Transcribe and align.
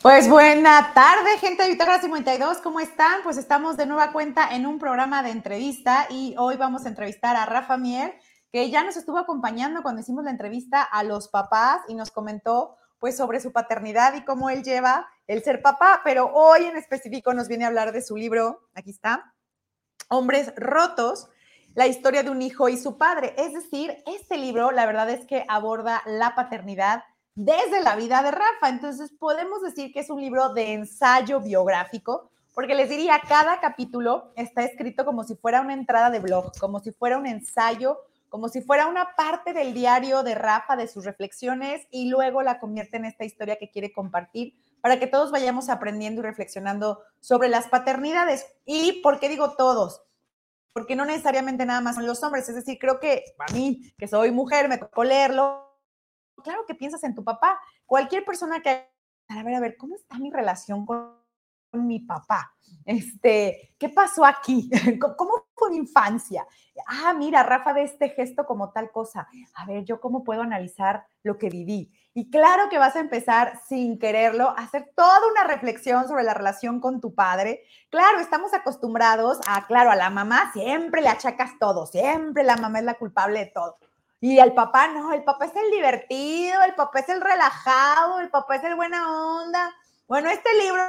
Pues 0.00 0.28
buena 0.28 0.92
tarde, 0.94 1.38
gente 1.40 1.64
de 1.64 1.70
Bitácora 1.70 2.00
52, 2.00 2.58
¿cómo 2.58 2.78
están? 2.78 3.20
Pues 3.24 3.36
estamos 3.36 3.76
de 3.76 3.84
nueva 3.84 4.12
cuenta 4.12 4.48
en 4.54 4.64
un 4.64 4.78
programa 4.78 5.24
de 5.24 5.30
entrevista 5.30 6.06
y 6.08 6.36
hoy 6.38 6.56
vamos 6.56 6.86
a 6.86 6.88
entrevistar 6.88 7.34
a 7.34 7.46
Rafa 7.46 7.76
Mier, 7.78 8.16
que 8.52 8.70
ya 8.70 8.84
nos 8.84 8.96
estuvo 8.96 9.18
acompañando 9.18 9.82
cuando 9.82 10.00
hicimos 10.00 10.22
la 10.22 10.30
entrevista 10.30 10.84
a 10.84 11.02
los 11.02 11.26
papás 11.26 11.80
y 11.88 11.96
nos 11.96 12.12
comentó 12.12 12.76
pues 13.00 13.16
sobre 13.16 13.40
su 13.40 13.50
paternidad 13.50 14.14
y 14.14 14.24
cómo 14.24 14.50
él 14.50 14.62
lleva 14.62 15.08
el 15.26 15.42
ser 15.42 15.62
papá, 15.62 16.00
pero 16.04 16.30
hoy 16.32 16.66
en 16.66 16.76
específico 16.76 17.34
nos 17.34 17.48
viene 17.48 17.64
a 17.64 17.68
hablar 17.68 17.90
de 17.90 18.00
su 18.00 18.16
libro, 18.16 18.68
aquí 18.74 18.90
está, 18.90 19.34
Hombres 20.08 20.52
Rotos, 20.56 21.28
la 21.74 21.88
historia 21.88 22.22
de 22.22 22.30
un 22.30 22.40
hijo 22.40 22.68
y 22.68 22.78
su 22.78 22.98
padre. 22.98 23.34
Es 23.36 23.52
decir, 23.52 23.96
este 24.06 24.36
libro 24.36 24.70
la 24.70 24.86
verdad 24.86 25.10
es 25.10 25.26
que 25.26 25.44
aborda 25.48 26.02
la 26.06 26.36
paternidad 26.36 27.02
desde 27.38 27.80
la 27.80 27.94
vida 27.94 28.20
de 28.22 28.32
Rafa. 28.32 28.68
Entonces 28.68 29.12
podemos 29.12 29.62
decir 29.62 29.92
que 29.92 30.00
es 30.00 30.10
un 30.10 30.20
libro 30.20 30.52
de 30.54 30.72
ensayo 30.72 31.40
biográfico, 31.40 32.30
porque 32.52 32.74
les 32.74 32.90
diría, 32.90 33.20
cada 33.28 33.60
capítulo 33.60 34.32
está 34.34 34.64
escrito 34.64 35.04
como 35.04 35.22
si 35.22 35.36
fuera 35.36 35.60
una 35.60 35.74
entrada 35.74 36.10
de 36.10 36.18
blog, 36.18 36.50
como 36.58 36.80
si 36.80 36.90
fuera 36.90 37.16
un 37.16 37.26
ensayo, 37.26 38.00
como 38.28 38.48
si 38.48 38.60
fuera 38.60 38.88
una 38.88 39.14
parte 39.16 39.52
del 39.52 39.72
diario 39.72 40.24
de 40.24 40.34
Rafa, 40.34 40.74
de 40.74 40.88
sus 40.88 41.04
reflexiones, 41.04 41.86
y 41.92 42.08
luego 42.08 42.42
la 42.42 42.58
convierte 42.58 42.96
en 42.96 43.04
esta 43.04 43.24
historia 43.24 43.56
que 43.56 43.70
quiere 43.70 43.92
compartir 43.92 44.54
para 44.80 44.98
que 44.98 45.06
todos 45.06 45.30
vayamos 45.30 45.68
aprendiendo 45.68 46.20
y 46.20 46.24
reflexionando 46.24 47.02
sobre 47.20 47.48
las 47.48 47.68
paternidades. 47.68 48.46
¿Y 48.66 49.00
por 49.00 49.20
qué 49.20 49.28
digo 49.28 49.52
todos? 49.52 50.02
Porque 50.72 50.96
no 50.96 51.04
necesariamente 51.04 51.64
nada 51.66 51.80
más 51.80 51.94
son 51.94 52.06
los 52.06 52.20
hombres, 52.24 52.48
es 52.48 52.56
decir, 52.56 52.78
creo 52.80 52.98
que 52.98 53.24
a 53.38 53.52
mí, 53.52 53.92
que 53.96 54.08
soy 54.08 54.32
mujer, 54.32 54.68
me 54.68 54.78
tocó 54.78 55.04
leerlo, 55.04 55.67
claro 56.48 56.64
que 56.66 56.74
piensas 56.74 57.04
en 57.04 57.14
tu 57.14 57.22
papá. 57.22 57.60
Cualquier 57.84 58.24
persona 58.24 58.60
que, 58.60 58.88
a 59.28 59.42
ver, 59.42 59.54
a 59.54 59.60
ver, 59.60 59.76
¿cómo 59.76 59.94
está 59.94 60.18
mi 60.18 60.30
relación 60.30 60.86
con, 60.86 61.18
mi 61.72 62.00
papá? 62.00 62.54
Este, 62.86 63.74
¿qué 63.78 63.90
pasó 63.90 64.24
aquí? 64.24 64.70
¿Cómo 65.18 65.48
fue 65.54 65.70
mi 65.70 65.76
infancia? 65.76 66.46
Ah, 66.86 67.12
mira, 67.12 67.42
Rafa 67.42 67.74
ve 67.74 67.82
este 67.82 68.08
gesto 68.08 68.46
como 68.46 68.72
tal 68.72 68.90
cosa. 68.90 69.28
A 69.56 69.66
ver, 69.66 69.84
yo 69.84 70.00
cómo 70.00 70.24
puedo 70.24 70.40
analizar 70.40 71.04
lo 71.22 71.36
que 71.36 71.50
viví. 71.50 71.92
Y 72.14 72.30
claro 72.30 72.70
que 72.70 72.78
vas 72.78 72.96
a 72.96 73.00
empezar 73.00 73.60
sin 73.68 73.98
quererlo 73.98 74.48
a 74.48 74.62
hacer 74.62 74.90
toda 74.96 75.20
una 75.30 75.44
reflexión 75.44 76.08
sobre 76.08 76.24
la 76.24 76.32
relación 76.32 76.80
con 76.80 77.02
tu 77.02 77.14
padre. 77.14 77.64
Claro, 77.90 78.20
estamos 78.20 78.54
acostumbrados 78.54 79.38
a, 79.46 79.66
claro, 79.66 79.90
a 79.90 79.96
la 79.96 80.08
mamá 80.08 80.50
siempre 80.54 81.02
le 81.02 81.08
achacas 81.08 81.58
todo, 81.60 81.84
siempre 81.84 82.42
la 82.42 82.56
mamá 82.56 82.78
es 82.78 82.86
la 82.86 82.94
culpable 82.94 83.40
de 83.40 83.46
todo. 83.52 83.78
Y 84.20 84.38
el 84.38 84.52
papá 84.52 84.88
no, 84.88 85.12
el 85.12 85.22
papá 85.22 85.46
es 85.46 85.54
el 85.54 85.70
divertido, 85.70 86.62
el 86.64 86.74
papá 86.74 87.00
es 87.00 87.08
el 87.08 87.20
relajado, 87.20 88.20
el 88.20 88.30
papá 88.30 88.56
es 88.56 88.64
el 88.64 88.74
buena 88.74 89.36
onda. 89.36 89.72
Bueno, 90.08 90.28
este 90.28 90.52
libro 90.54 90.82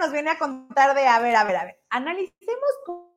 nos 0.00 0.12
viene 0.12 0.30
a 0.30 0.38
contar 0.38 0.94
de, 0.94 1.06
a 1.06 1.18
ver, 1.20 1.36
a 1.36 1.44
ver, 1.44 1.56
a 1.56 1.64
ver, 1.64 1.80
analicemos 1.90 2.70
con 2.84 3.12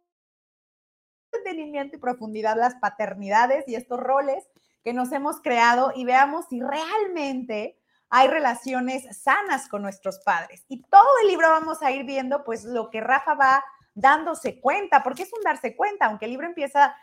detenimiento 1.31 1.95
y 1.95 1.99
profundidad 1.99 2.55
las 2.57 2.75
paternidades 2.75 3.67
y 3.67 3.75
estos 3.75 3.99
roles 3.99 4.47
que 4.83 4.93
nos 4.93 5.11
hemos 5.11 5.41
creado 5.41 5.91
y 5.95 6.05
veamos 6.05 6.45
si 6.49 6.61
realmente 6.61 7.79
hay 8.09 8.27
relaciones 8.27 9.17
sanas 9.17 9.67
con 9.67 9.81
nuestros 9.81 10.19
padres. 10.19 10.63
Y 10.67 10.83
todo 10.83 11.07
el 11.23 11.27
libro 11.27 11.49
vamos 11.49 11.81
a 11.81 11.91
ir 11.91 12.05
viendo 12.05 12.43
pues 12.43 12.63
lo 12.63 12.89
que 12.89 13.01
Rafa 13.01 13.33
va 13.33 13.63
dándose 13.95 14.59
cuenta, 14.59 15.01
porque 15.03 15.23
es 15.23 15.33
un 15.33 15.41
darse 15.41 15.75
cuenta, 15.75 16.05
aunque 16.05 16.25
el 16.25 16.31
libro 16.31 16.45
empieza 16.45 16.95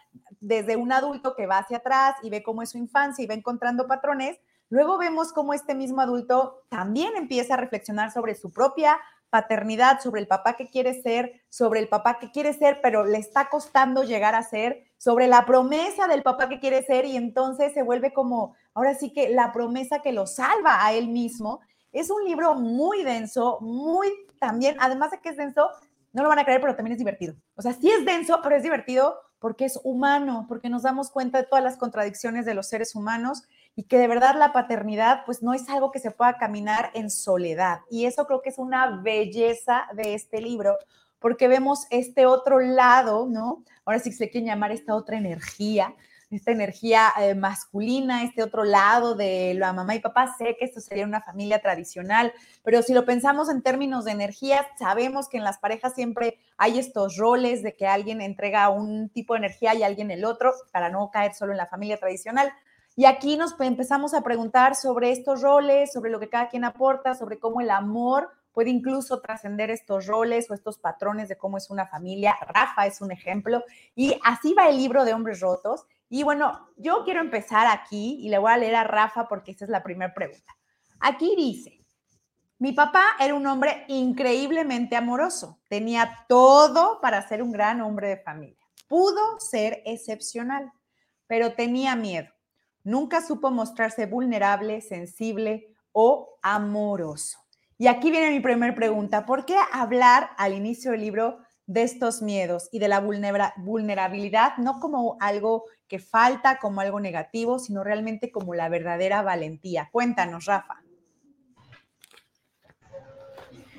desde 0.43 0.77
un 0.77 0.93
adulto 0.93 1.35
que 1.37 1.47
va 1.47 1.59
hacia 1.59 1.79
atrás 1.79 2.17
y 2.23 2.29
ve 2.29 2.43
cómo 2.43 2.63
es 2.63 2.71
su 2.71 2.79
infancia 2.79 3.23
y 3.23 3.29
va 3.29 3.35
encontrando 3.35 3.87
patrones, 3.87 4.39
luego 4.69 4.99
vemos 4.99 5.33
cómo 5.33 5.55
este 5.55 5.75
mismo 5.75 6.01
adulto 6.01 6.65
también 6.69 7.17
empieza 7.17 7.55
a 7.55 7.59
reflexionar 7.59 8.11
sobre 8.11 8.35
su 8.35 8.53
propia 8.53 8.99
paternidad, 9.31 10.01
sobre 10.01 10.21
el 10.21 10.27
papá 10.27 10.57
que 10.57 10.69
quiere 10.69 11.01
ser, 11.01 11.41
sobre 11.49 11.81
el 11.81 11.89
papá 11.89 12.19
que 12.19 12.31
quiere 12.33 12.53
ser, 12.53 12.81
pero 12.83 13.05
le 13.05 13.19
está 13.19 13.49
costando 13.49 14.03
llegar 14.03 14.35
a 14.35 14.43
ser, 14.43 14.85
sobre 14.99 15.27
la 15.27 15.47
promesa 15.47 16.07
del 16.07 16.23
papá 16.23 16.49
que 16.49 16.59
quiere 16.59 16.83
ser 16.83 17.07
y 17.07 17.17
entonces 17.17 17.73
se 17.73 17.83
vuelve 17.83 18.13
como, 18.13 18.55
ahora 18.75 18.95
sí 18.95 19.13
que 19.13 19.31
la 19.31 19.53
promesa 19.53 20.03
que 20.03 20.13
lo 20.13 20.27
salva 20.27 20.85
a 20.85 20.93
él 20.93 21.09
mismo. 21.09 21.61
Es 21.93 22.11
un 22.11 22.25
libro 22.25 22.57
muy 22.57 23.05
denso, 23.05 23.59
muy 23.61 24.09
también, 24.39 24.77
además 24.81 25.13
de 25.13 25.21
que 25.21 25.31
es 25.31 25.37
denso, 25.37 25.71
no 26.13 26.23
lo 26.23 26.29
van 26.29 26.41
a 26.41 26.45
creer, 26.45 26.61
pero 26.61 26.75
también 26.75 26.93
es 26.93 26.99
divertido. 26.99 27.35
O 27.55 27.63
sea, 27.63 27.73
sí 27.73 27.89
es 27.89 28.05
denso, 28.05 28.41
pero 28.43 28.57
es 28.57 28.63
divertido 28.63 29.19
porque 29.43 29.65
es 29.65 29.81
humano, 29.83 30.47
porque 30.49 30.71
nos 30.71 30.85
damos 30.85 31.11
cuenta 31.11 31.39
de 31.39 31.49
todas 31.49 31.65
las 31.65 31.77
contradicciones 31.77 32.47
de 32.47 32.55
los 32.55 32.69
seres 32.69 32.95
humanos 32.95 33.43
y 33.75 33.83
que 33.83 33.99
de 33.99 34.07
verdad 34.07 34.37
la 34.39 34.53
paternidad 34.53 35.25
pues 35.27 35.43
no 35.43 35.53
es 35.53 35.69
algo 35.69 35.91
que 35.91 35.99
se 35.99 36.13
pueda 36.13 36.39
caminar 36.39 36.93
en 36.95 37.11
soledad. 37.11 37.81
Y 37.91 38.07
eso 38.07 38.25
creo 38.29 38.41
que 38.41 38.51
es 38.51 38.59
una 38.59 39.03
belleza 39.03 39.89
de 39.95 40.15
este 40.15 40.41
libro, 40.41 40.79
porque 41.19 41.49
vemos 41.49 41.89
este 41.91 42.25
otro 42.25 42.61
lado, 42.61 43.27
¿no? 43.29 43.65
Ahora 43.85 43.99
sí 43.99 44.13
se 44.13 44.31
quiere 44.31 44.47
llamar 44.47 44.71
esta 44.71 44.95
otra 44.95 45.19
energía 45.19 45.93
esta 46.37 46.51
energía 46.51 47.13
eh, 47.21 47.35
masculina, 47.35 48.25
este 48.25 48.43
otro 48.43 48.65
lado 48.65 49.15
de 49.15 49.55
la 49.55 49.73
mamá 49.73 49.95
y 49.95 50.01
papá. 50.01 50.35
Sé 50.37 50.57
que 50.59 50.65
esto 50.65 50.81
sería 50.81 51.05
una 51.05 51.21
familia 51.21 51.61
tradicional, 51.61 52.33
pero 52.63 52.83
si 52.83 52.95
lo 52.95 53.05
pensamos 53.05 53.49
en 53.49 53.63
términos 53.63 54.05
de 54.05 54.13
energía, 54.13 54.67
sabemos 54.79 55.29
que 55.29 55.39
en 55.39 55.45
las 55.45 55.59
parejas 55.59 55.95
siempre 55.95 56.39
hay 56.57 56.79
estos 56.79 57.17
roles 57.17 57.63
de 57.63 57.77
que 57.77 57.87
alguien 57.87 58.21
entrega 58.21 58.69
un 58.69 59.09
tipo 59.11 59.35
de 59.35 59.39
energía 59.39 59.75
y 59.75 59.83
alguien 59.83 60.11
el 60.11 60.25
otro, 60.25 60.53
para 60.73 60.89
no 60.89 61.11
caer 61.11 61.35
solo 61.35 61.53
en 61.53 61.59
la 61.59 61.67
familia 61.67 61.99
tradicional. 61.99 62.53
Y 62.95 63.07
aquí 63.07 63.37
nos 63.37 63.59
empezamos 63.59 64.13
a 64.13 64.23
preguntar 64.23 64.75
sobre 64.75 65.13
estos 65.13 65.41
roles, 65.41 65.93
sobre 65.93 66.11
lo 66.11 66.21
que 66.21 66.29
cada 66.29 66.49
quien 66.49 66.65
aporta, 66.65 67.15
sobre 67.15 67.39
cómo 67.39 67.61
el 67.61 67.71
amor 67.71 68.31
puede 68.53 68.71
incluso 68.71 69.21
trascender 69.21 69.71
estos 69.71 70.07
roles 70.07 70.51
o 70.51 70.55
estos 70.55 70.79
patrones 70.79 71.29
de 71.29 71.37
cómo 71.37 71.57
es 71.57 71.71
una 71.71 71.87
familia. 71.87 72.37
Rafa 72.47 72.87
es 72.87 73.01
un 73.01 73.11
ejemplo. 73.11 73.65
Y 73.95 74.19
así 74.25 74.55
va 74.55 74.69
el 74.69 74.77
libro 74.77 75.05
de 75.05 75.15
Hombres 75.15 75.41
Rotos. 75.41 75.87
Y 76.15 76.25
bueno, 76.25 76.69
yo 76.77 77.05
quiero 77.05 77.23
empezar 77.23 77.67
aquí 77.67 78.19
y 78.21 78.29
le 78.29 78.37
voy 78.37 78.53
a 78.53 78.59
leer 78.59 78.75
a 78.75 78.85
Rafa 78.85 79.29
porque 79.29 79.53
esa 79.53 79.65
es 79.65 79.71
la 79.71 79.83
primera 79.83 80.13
pregunta. 80.13 80.55
Aquí 81.01 81.35
dice, 81.39 81.81
mi 82.59 82.73
papá 82.73 83.03
era 83.19 83.35
un 83.35 83.47
hombre 83.47 83.87
increíblemente 83.89 84.95
amoroso, 84.95 85.63
tenía 85.71 86.27
todo 86.29 87.01
para 87.01 87.27
ser 87.27 87.43
un 87.43 87.51
gran 87.51 87.81
hombre 87.81 88.09
de 88.09 88.19
familia. 88.19 88.63
Pudo 88.89 89.41
ser 89.41 89.81
excepcional, 89.87 90.71
pero 91.27 91.55
tenía 91.55 91.97
miedo. 91.97 92.29
Nunca 92.85 93.23
supo 93.23 93.51
mostrarse 93.51 94.05
vulnerable, 94.05 94.83
sensible 94.83 95.75
o 95.93 96.39
amoroso. 96.43 97.39
Y 97.79 97.87
aquí 97.87 98.11
viene 98.11 98.33
mi 98.33 98.41
primera 98.41 98.75
pregunta. 98.75 99.25
¿Por 99.25 99.47
qué 99.47 99.57
hablar 99.73 100.33
al 100.37 100.53
inicio 100.53 100.91
del 100.91 101.01
libro 101.01 101.39
de 101.67 101.83
estos 101.83 102.23
miedos 102.23 102.69
y 102.73 102.79
de 102.79 102.89
la 102.89 103.01
vulnerabilidad, 103.01 104.57
no 104.59 104.81
como 104.81 105.17
algo 105.21 105.65
que 105.89 105.99
falta, 105.99 106.59
como 106.59 106.81
algo 106.81 107.01
negativo, 107.01 107.59
sino 107.59 107.85
realmente 107.85 108.31
como 108.31 108.55
la 108.55 108.69
verdadera 108.69 109.23
valentía. 109.23 109.89
Cuéntanos, 109.93 110.47
Rafa. 110.47 110.83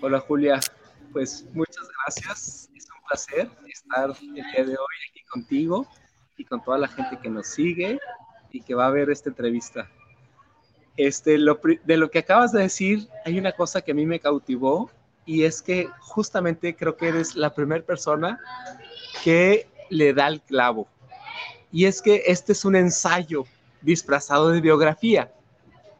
Hola, 0.02 0.20
Julia. 0.20 0.60
Pues 1.12 1.46
muchas 1.54 1.88
gracias. 2.06 2.70
Es 2.76 2.88
un 2.90 3.08
placer 3.08 3.50
estar 3.68 4.10
el 4.22 4.34
día 4.34 4.66
de 4.66 4.72
hoy 4.72 4.96
aquí 5.10 5.24
contigo 5.32 5.88
y 6.38 6.46
con 6.46 6.64
toda 6.64 6.78
la 6.78 6.88
gente 6.88 7.20
que 7.22 7.30
nos 7.30 7.48
sigue 7.48 8.00
y 8.52 8.62
que 8.62 8.76
va 8.76 8.88
a 8.88 8.92
ver 8.92 9.10
esta 9.10 9.30
entrevista. 9.30 9.90
Este, 10.96 11.32
de 11.32 11.98
lo 11.98 12.12
que 12.12 12.20
acabas 12.20 12.52
de 12.52 12.62
decir, 12.62 13.08
hay 13.26 13.40
una 13.40 13.52
cosa 13.52 13.82
que 13.82 13.92
a 13.92 13.96
mí 13.96 14.06
me 14.06 14.20
cautivó 14.20 14.92
y 15.26 15.44
es 15.44 15.62
que 15.62 15.90
justamente 16.00 16.76
creo 16.76 16.96
que 16.96 17.08
eres 17.08 17.36
la 17.36 17.54
primera 17.54 17.84
persona 17.84 18.40
que 19.24 19.68
le 19.90 20.14
da 20.14 20.28
el 20.28 20.42
clavo. 20.42 20.88
Y 21.72 21.86
es 21.86 22.02
que 22.02 22.24
este 22.28 22.52
es 22.52 22.66
un 22.66 22.76
ensayo 22.76 23.46
disfrazado 23.82 24.50
de 24.50 24.62
biografía, 24.62 25.32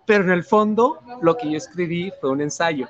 pero 0.06 0.24
en 0.24 0.32
el 0.32 0.44
fondo 0.44 1.00
lo 1.22 1.38
que 1.38 1.50
yo 1.50 1.58
escribí 1.58 2.12
fue 2.20 2.30
un 2.30 2.42
ensayo. 2.42 2.88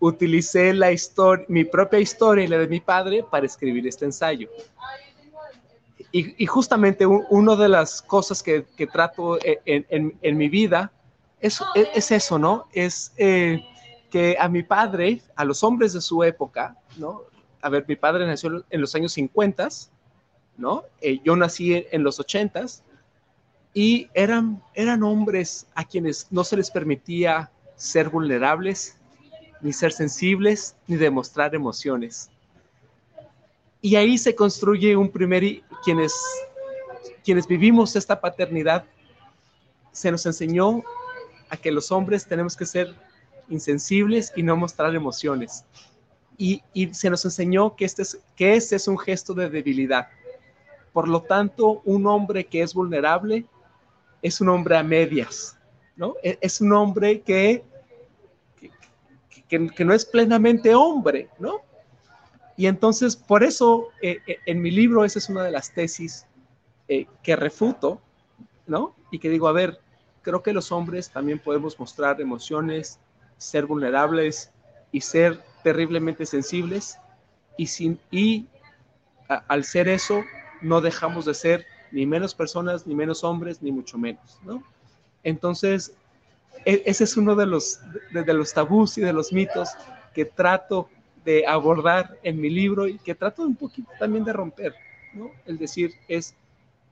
Utilicé 0.00 0.74
la 0.74 0.90
historia, 0.90 1.44
mi 1.48 1.64
propia 1.64 2.00
historia 2.00 2.44
y 2.44 2.48
la 2.48 2.58
de 2.58 2.66
mi 2.66 2.80
padre 2.80 3.24
para 3.30 3.46
escribir 3.46 3.86
este 3.86 4.04
ensayo. 4.04 4.48
Y, 6.14 6.44
justamente 6.44 7.06
una 7.06 7.56
de 7.56 7.70
las 7.70 8.02
cosas 8.02 8.42
que, 8.42 8.66
trato 8.92 9.38
en, 9.42 10.36
mi 10.36 10.48
vida 10.50 10.92
es, 11.40 11.62
es, 11.74 12.10
eso, 12.10 12.38
¿no? 12.38 12.68
Es 12.74 13.12
eh, 13.16 13.64
que 14.12 14.36
a 14.38 14.46
mi 14.46 14.62
padre, 14.62 15.22
a 15.36 15.44
los 15.44 15.64
hombres 15.64 15.94
de 15.94 16.02
su 16.02 16.22
época, 16.22 16.76
¿no? 16.98 17.22
A 17.62 17.70
ver, 17.70 17.86
mi 17.88 17.96
padre 17.96 18.26
nació 18.26 18.62
en 18.68 18.80
los 18.82 18.94
años 18.94 19.14
50, 19.14 19.68
¿no? 20.58 20.84
Eh, 21.00 21.18
yo 21.24 21.34
nací 21.34 21.86
en 21.90 22.04
los 22.04 22.20
80 22.20 22.66
y 23.72 24.10
eran, 24.12 24.62
eran 24.74 25.02
hombres 25.02 25.66
a 25.74 25.84
quienes 25.84 26.26
no 26.30 26.44
se 26.44 26.58
les 26.58 26.70
permitía 26.70 27.50
ser 27.74 28.10
vulnerables, 28.10 28.98
ni 29.62 29.72
ser 29.72 29.92
sensibles, 29.92 30.76
ni 30.86 30.96
demostrar 30.96 31.54
emociones. 31.54 32.28
Y 33.80 33.96
ahí 33.96 34.18
se 34.18 34.34
construye 34.34 34.94
un 34.94 35.10
primer, 35.10 35.62
quienes, 35.82 36.12
quienes 37.24 37.46
vivimos 37.46 37.96
esta 37.96 38.20
paternidad, 38.20 38.84
se 39.90 40.10
nos 40.10 40.26
enseñó 40.26 40.82
a 41.48 41.56
que 41.56 41.72
los 41.72 41.90
hombres 41.90 42.26
tenemos 42.26 42.54
que 42.54 42.66
ser 42.66 42.94
insensibles 43.48 44.32
y 44.36 44.42
no 44.42 44.56
mostrar 44.56 44.94
emociones. 44.94 45.64
Y, 46.38 46.62
se 46.92 47.08
nos 47.08 47.24
enseñó 47.24 47.76
que 47.76 47.84
este, 47.84 48.02
es, 48.02 48.18
que 48.34 48.54
este 48.54 48.76
es 48.76 48.88
un 48.88 48.98
gesto 48.98 49.32
de 49.34 49.48
debilidad. 49.48 50.08
Por 50.92 51.08
lo 51.08 51.22
tanto, 51.22 51.82
un 51.84 52.06
hombre 52.06 52.46
que 52.46 52.62
es 52.62 52.74
vulnerable 52.74 53.46
es 54.22 54.40
un 54.40 54.48
hombre 54.48 54.76
a 54.76 54.82
medias, 54.82 55.56
¿no? 55.96 56.14
E, 56.22 56.38
es 56.40 56.60
un 56.60 56.72
hombre 56.72 57.20
que, 57.20 57.64
que, 59.48 59.84
no 59.84 59.92
es 59.92 60.04
plenamente 60.04 60.74
hombre, 60.74 61.28
¿no? 61.38 61.60
Y 62.56 62.66
entonces, 62.66 63.16
por 63.16 63.42
eso, 63.42 63.88
eh, 64.00 64.18
eh, 64.26 64.38
en 64.46 64.62
mi 64.62 64.70
libro, 64.70 65.04
esa 65.04 65.18
es 65.18 65.28
una 65.28 65.42
de 65.44 65.50
las 65.50 65.72
tesis 65.72 66.26
eh, 66.88 67.06
que 67.22 67.36
refuto, 67.36 68.00
¿no? 68.66 68.94
Y 69.10 69.18
que 69.18 69.28
digo, 69.28 69.48
a 69.48 69.52
ver, 69.52 69.80
creo 70.22 70.42
que 70.42 70.52
los 70.52 70.72
hombres 70.72 71.10
también 71.10 71.38
podemos 71.38 71.78
mostrar 71.78 72.20
emociones, 72.20 72.98
ser 73.42 73.66
vulnerables 73.66 74.50
y 74.92 75.00
ser 75.00 75.40
terriblemente 75.62 76.26
sensibles 76.26 76.98
y, 77.56 77.66
sin, 77.66 77.98
y 78.10 78.46
al 79.28 79.64
ser 79.64 79.88
eso 79.88 80.22
no 80.60 80.80
dejamos 80.80 81.24
de 81.26 81.34
ser 81.34 81.66
ni 81.90 82.06
menos 82.06 82.34
personas, 82.34 82.86
ni 82.86 82.94
menos 82.94 83.24
hombres, 83.24 83.60
ni 83.60 83.72
mucho 83.72 83.98
menos, 83.98 84.38
¿no? 84.44 84.62
Entonces, 85.22 85.92
e, 86.64 86.82
ese 86.86 87.04
es 87.04 87.16
uno 87.16 87.34
de 87.34 87.46
los, 87.46 87.80
de, 88.12 88.32
los 88.32 88.54
tabús 88.54 88.96
y 88.96 89.02
de 89.02 89.12
los 89.12 89.32
mitos 89.32 89.70
que 90.14 90.24
trato 90.24 90.88
de 91.24 91.46
abordar 91.46 92.18
en 92.22 92.40
mi 92.40 92.48
libro 92.48 92.86
y 92.86 92.98
que 92.98 93.14
trato 93.14 93.42
un 93.42 93.56
poquito 93.56 93.90
también 93.98 94.24
de 94.24 94.32
romper, 94.32 94.74
¿no? 95.12 95.30
El 95.46 95.58
decir 95.58 95.94
es, 96.08 96.34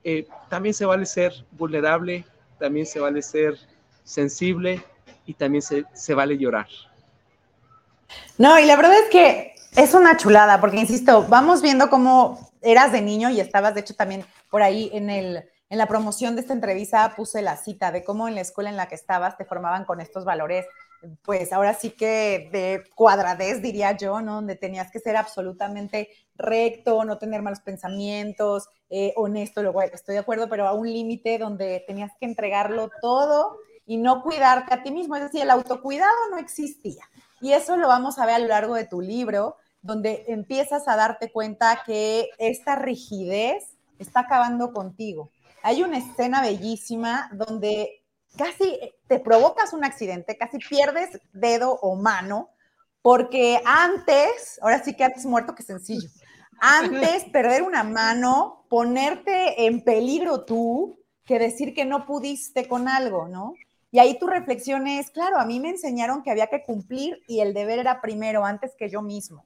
eh, 0.05 0.27
también 0.49 0.75
se 0.75 0.85
vale 0.85 1.07
ser 1.07 1.33
vulnerable, 1.53 2.25
también 2.59 2.87
se 2.87 3.01
vale 3.01 3.23
ser 3.23 3.59
sensible 4.05 4.83
y 5.31 5.35
también 5.35 5.63
se, 5.63 5.85
se 5.95 6.13
vale 6.13 6.37
llorar. 6.37 6.67
No, 8.37 8.59
y 8.59 8.67
la 8.67 8.75
verdad 8.75 8.95
es 8.95 9.11
que 9.11 9.55
es 9.77 9.95
una 9.95 10.17
chulada, 10.17 10.61
porque 10.61 10.79
insisto, 10.79 11.25
vamos 11.29 11.63
viendo 11.63 11.89
cómo 11.89 12.51
eras 12.63 12.91
de 12.91 13.01
niño 13.01 13.31
y 13.31 13.39
estabas, 13.39 13.75
de 13.75 13.81
hecho, 13.81 13.95
también 13.95 14.25
por 14.51 14.63
ahí 14.63 14.91
en, 14.93 15.09
el, 15.09 15.45
en 15.69 15.79
la 15.79 15.87
promoción 15.87 16.35
de 16.35 16.41
esta 16.41 16.53
entrevista 16.53 17.15
puse 17.15 17.43
la 17.43 17.57
cita 17.57 17.93
de 17.93 18.03
cómo 18.03 18.27
en 18.27 18.35
la 18.35 18.41
escuela 18.41 18.71
en 18.71 18.77
la 18.77 18.89
que 18.89 18.97
estabas 18.97 19.37
te 19.37 19.45
formaban 19.45 19.85
con 19.85 20.01
estos 20.01 20.25
valores, 20.25 20.67
pues 21.23 21.53
ahora 21.53 21.75
sí 21.75 21.91
que 21.91 22.49
de 22.53 22.83
cuadradez, 22.97 23.63
diría 23.63 23.97
yo, 23.97 24.21
¿no? 24.21 24.35
Donde 24.35 24.57
tenías 24.57 24.91
que 24.91 24.99
ser 24.99 25.17
absolutamente 25.17 26.09
recto, 26.35 27.05
no 27.05 27.19
tener 27.19 27.41
malos 27.41 27.61
pensamientos, 27.61 28.69
eh, 28.91 29.13
honesto, 29.17 29.63
luego 29.63 29.81
estoy 29.83 30.15
de 30.15 30.21
acuerdo, 30.21 30.49
pero 30.49 30.67
a 30.67 30.73
un 30.73 30.93
límite 30.93 31.39
donde 31.39 31.85
tenías 31.87 32.11
que 32.19 32.27
entregarlo 32.27 32.91
todo 33.01 33.57
y 33.91 33.97
no 33.97 34.23
cuidarte 34.23 34.73
a 34.73 34.85
ti 34.85 34.93
mismo. 34.93 35.17
Es 35.17 35.23
decir, 35.23 35.43
el 35.43 35.51
autocuidado 35.51 36.15
no 36.31 36.39
existía. 36.39 37.03
Y 37.41 37.55
eso 37.55 37.77
lo 37.77 37.89
vamos 37.89 38.21
a 38.21 38.25
ver 38.25 38.37
a 38.37 38.39
lo 38.39 38.47
largo 38.47 38.77
de 38.77 38.87
tu 38.87 39.01
libro, 39.01 39.57
donde 39.83 40.27
empiezas 40.29 40.87
a 40.87 40.95
darte 40.95 41.33
cuenta 41.33 41.83
que 41.85 42.31
esta 42.39 42.77
rigidez 42.77 43.77
está 43.99 44.21
acabando 44.21 44.73
contigo. 44.73 45.33
Hay 45.65 45.83
una 45.83 45.99
escena 45.99 46.41
bellísima 46.41 47.31
donde 47.33 48.05
casi 48.37 48.79
te 49.09 49.19
provocas 49.19 49.73
un 49.73 49.85
accidente, 49.85 50.39
casi 50.39 50.59
pierdes 50.59 51.19
dedo 51.33 51.73
o 51.73 51.97
mano, 51.97 52.51
porque 53.03 53.61
antes, 53.65 54.61
ahora 54.63 54.85
sí 54.85 54.95
que 54.95 55.03
antes 55.03 55.27
muerto 55.27 55.57
que 55.57 55.65
sencillo, 55.65 56.09
antes 56.61 57.25
perder 57.33 57.63
una 57.63 57.83
mano, 57.83 58.67
ponerte 58.69 59.67
en 59.67 59.83
peligro 59.83 60.45
tú, 60.45 61.01
que 61.25 61.41
decir 61.41 61.75
que 61.75 61.85
no 61.85 62.07
pudiste 62.07 62.69
con 62.69 62.87
algo, 62.87 63.27
¿no? 63.27 63.55
Y 63.93 63.99
ahí 63.99 64.19
tu 64.19 64.27
reflexión 64.27 64.87
es, 64.87 65.11
claro, 65.11 65.39
a 65.39 65.45
mí 65.45 65.59
me 65.59 65.71
enseñaron 65.71 66.23
que 66.23 66.31
había 66.31 66.47
que 66.47 66.63
cumplir 66.63 67.23
y 67.27 67.41
el 67.41 67.55
deber 67.55 67.79
era 67.79 68.01
primero, 68.01 68.45
antes 68.45 68.75
que 68.77 68.89
yo 68.89 69.03
mismo. 69.03 69.45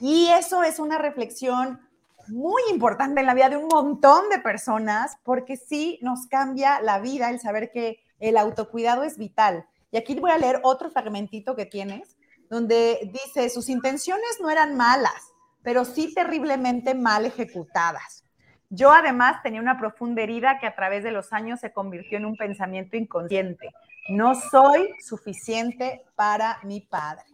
Y 0.00 0.28
eso 0.28 0.62
es 0.62 0.78
una 0.78 0.98
reflexión 0.98 1.80
muy 2.28 2.62
importante 2.70 3.20
en 3.20 3.26
la 3.26 3.34
vida 3.34 3.48
de 3.48 3.56
un 3.56 3.68
montón 3.68 4.28
de 4.28 4.38
personas, 4.38 5.16
porque 5.22 5.56
sí 5.56 5.98
nos 6.02 6.26
cambia 6.26 6.80
la 6.80 6.98
vida 6.98 7.30
el 7.30 7.40
saber 7.40 7.70
que 7.72 8.00
el 8.18 8.36
autocuidado 8.36 9.04
es 9.04 9.16
vital. 9.16 9.66
Y 9.90 9.96
aquí 9.96 10.14
voy 10.18 10.30
a 10.30 10.38
leer 10.38 10.60
otro 10.62 10.90
fragmentito 10.90 11.56
que 11.56 11.64
tienes, 11.66 12.16
donde 12.50 13.10
dice, 13.12 13.48
sus 13.48 13.68
intenciones 13.68 14.38
no 14.40 14.50
eran 14.50 14.76
malas, 14.76 15.32
pero 15.62 15.84
sí 15.84 16.12
terriblemente 16.12 16.94
mal 16.94 17.24
ejecutadas. 17.24 18.25
Yo 18.70 18.90
además 18.90 19.42
tenía 19.42 19.60
una 19.60 19.78
profunda 19.78 20.22
herida 20.22 20.58
que 20.58 20.66
a 20.66 20.74
través 20.74 21.04
de 21.04 21.12
los 21.12 21.32
años 21.32 21.60
se 21.60 21.72
convirtió 21.72 22.18
en 22.18 22.26
un 22.26 22.36
pensamiento 22.36 22.96
inconsciente. 22.96 23.72
No 24.08 24.34
soy 24.34 24.90
suficiente 25.00 26.04
para 26.14 26.58
mi 26.62 26.80
padre. 26.80 27.24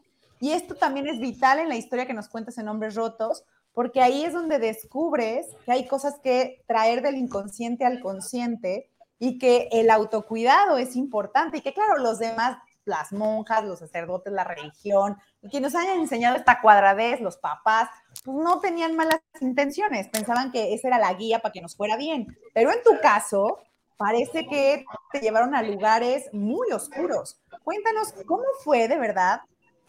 Y 0.41 0.53
esto 0.53 0.75
también 0.75 1.07
es 1.07 1.21
vital 1.21 1.61
en 1.61 1.69
la 1.69 1.77
historia 1.77 2.07
que 2.07 2.15
nos 2.15 2.29
cuentas 2.29 2.59
en 2.59 2.69
Hombres 2.69 2.95
Rotos, 2.95 3.45
porque 3.73 4.03
ahí 4.03 4.25
es 4.25 4.33
donde 4.33 4.59
descubres 4.59 5.47
que 5.65 5.73
hay 5.73 5.87
cosas 5.87 6.19
que 6.23 6.63
traer 6.67 7.03
del 7.03 7.17
inconsciente 7.17 7.85
al 7.85 8.01
consciente 8.01 8.91
y 9.19 9.39
que 9.39 9.69
el 9.71 9.89
autocuidado 9.91 10.79
es 10.79 10.97
importante 10.97 11.59
y 11.59 11.61
que 11.61 11.73
claro, 11.73 11.99
los 11.99 12.19
demás, 12.19 12.59
las 12.85 13.13
monjas, 13.13 13.65
los 13.65 13.79
sacerdotes, 13.79 14.33
la 14.33 14.45
religión, 14.45 15.17
quienes 15.51 15.75
hayan 15.75 16.01
enseñado 16.01 16.37
esta 16.37 16.61
cuadradez, 16.61 17.21
los 17.21 17.37
papás, 17.37 17.89
pues 18.25 18.37
no 18.37 18.61
tenían 18.61 18.97
malas 18.97 19.21
intenciones, 19.41 20.09
pensaban 20.09 20.53
que 20.53 20.75
esa 20.75 20.89
era 20.89 20.99
la 20.99 21.15
guía 21.15 21.41
para 21.41 21.53
que 21.53 21.61
nos 21.61 21.77
fuera 21.77 21.97
bien. 21.97 22.37
Pero 22.55 22.73
en 22.73 22.83
tu 22.83 23.01
caso, 23.01 23.59
parece 23.97 24.47
que 24.47 24.85
te 25.13 25.21
llevaron 25.21 25.55
a 25.55 25.63
lugares 25.63 26.29
muy 26.33 26.73
oscuros. 26.73 27.41
Cuéntanos 27.63 28.13
cómo 28.27 28.45
fue 28.65 28.89
de 28.89 28.99
verdad 28.99 29.41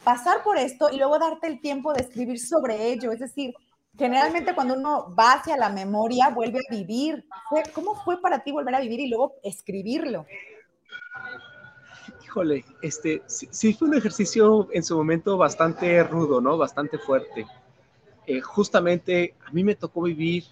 pasar 0.04 0.44
por 0.44 0.58
esto 0.58 0.90
y 0.92 0.98
luego 0.98 1.18
darte 1.18 1.48
el 1.48 1.62
tiempo 1.62 1.94
de 1.94 2.02
escribir 2.02 2.40
sobre 2.40 2.92
ello. 2.92 3.12
Es 3.12 3.20
decir, 3.20 3.54
generalmente 3.98 4.54
cuando 4.54 4.76
uno 4.76 5.14
va 5.16 5.34
hacia 5.34 5.58
la 5.58 5.70
memoria, 5.70 6.30
vuelve 6.30 6.60
a 6.60 6.74
vivir. 6.74 7.26
¿Cómo 7.74 7.96
fue 8.04 8.22
para 8.22 8.44
ti 8.44 8.52
volver 8.52 8.76
a 8.76 8.82
vivir 8.82 9.00
y 9.00 9.10
luego 9.10 9.34
escribirlo? 9.44 10.26
Híjole, 12.34 12.66
este, 12.82 13.22
sí, 13.28 13.74
fue 13.74 13.90
un 13.90 13.94
ejercicio 13.94 14.68
en 14.74 14.84
su 14.84 14.98
momento 14.98 15.38
bastante 15.38 16.04
rudo, 16.04 16.42
¿no? 16.42 16.58
Bastante 16.58 16.98
fuerte. 16.98 17.46
Eh, 18.26 18.42
justamente 18.42 19.36
a 19.46 19.52
mí 19.52 19.64
me 19.64 19.76
tocó 19.76 20.02
vivir 20.02 20.44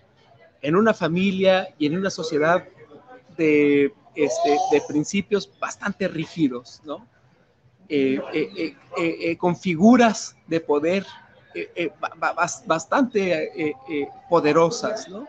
en 0.61 0.75
una 0.75 0.93
familia 0.93 1.69
y 1.79 1.87
en 1.87 1.97
una 1.97 2.11
sociedad 2.11 2.63
de, 3.35 3.91
este, 4.13 4.57
de 4.71 4.81
principios 4.87 5.49
bastante 5.59 6.07
rígidos, 6.07 6.81
¿no? 6.85 7.07
Eh, 7.89 8.21
eh, 8.97 9.37
con 9.37 9.57
figuras 9.57 10.35
de 10.45 10.59
poder 10.61 11.03
bastante 12.67 13.75
poderosas, 14.29 15.09
¿no? 15.09 15.27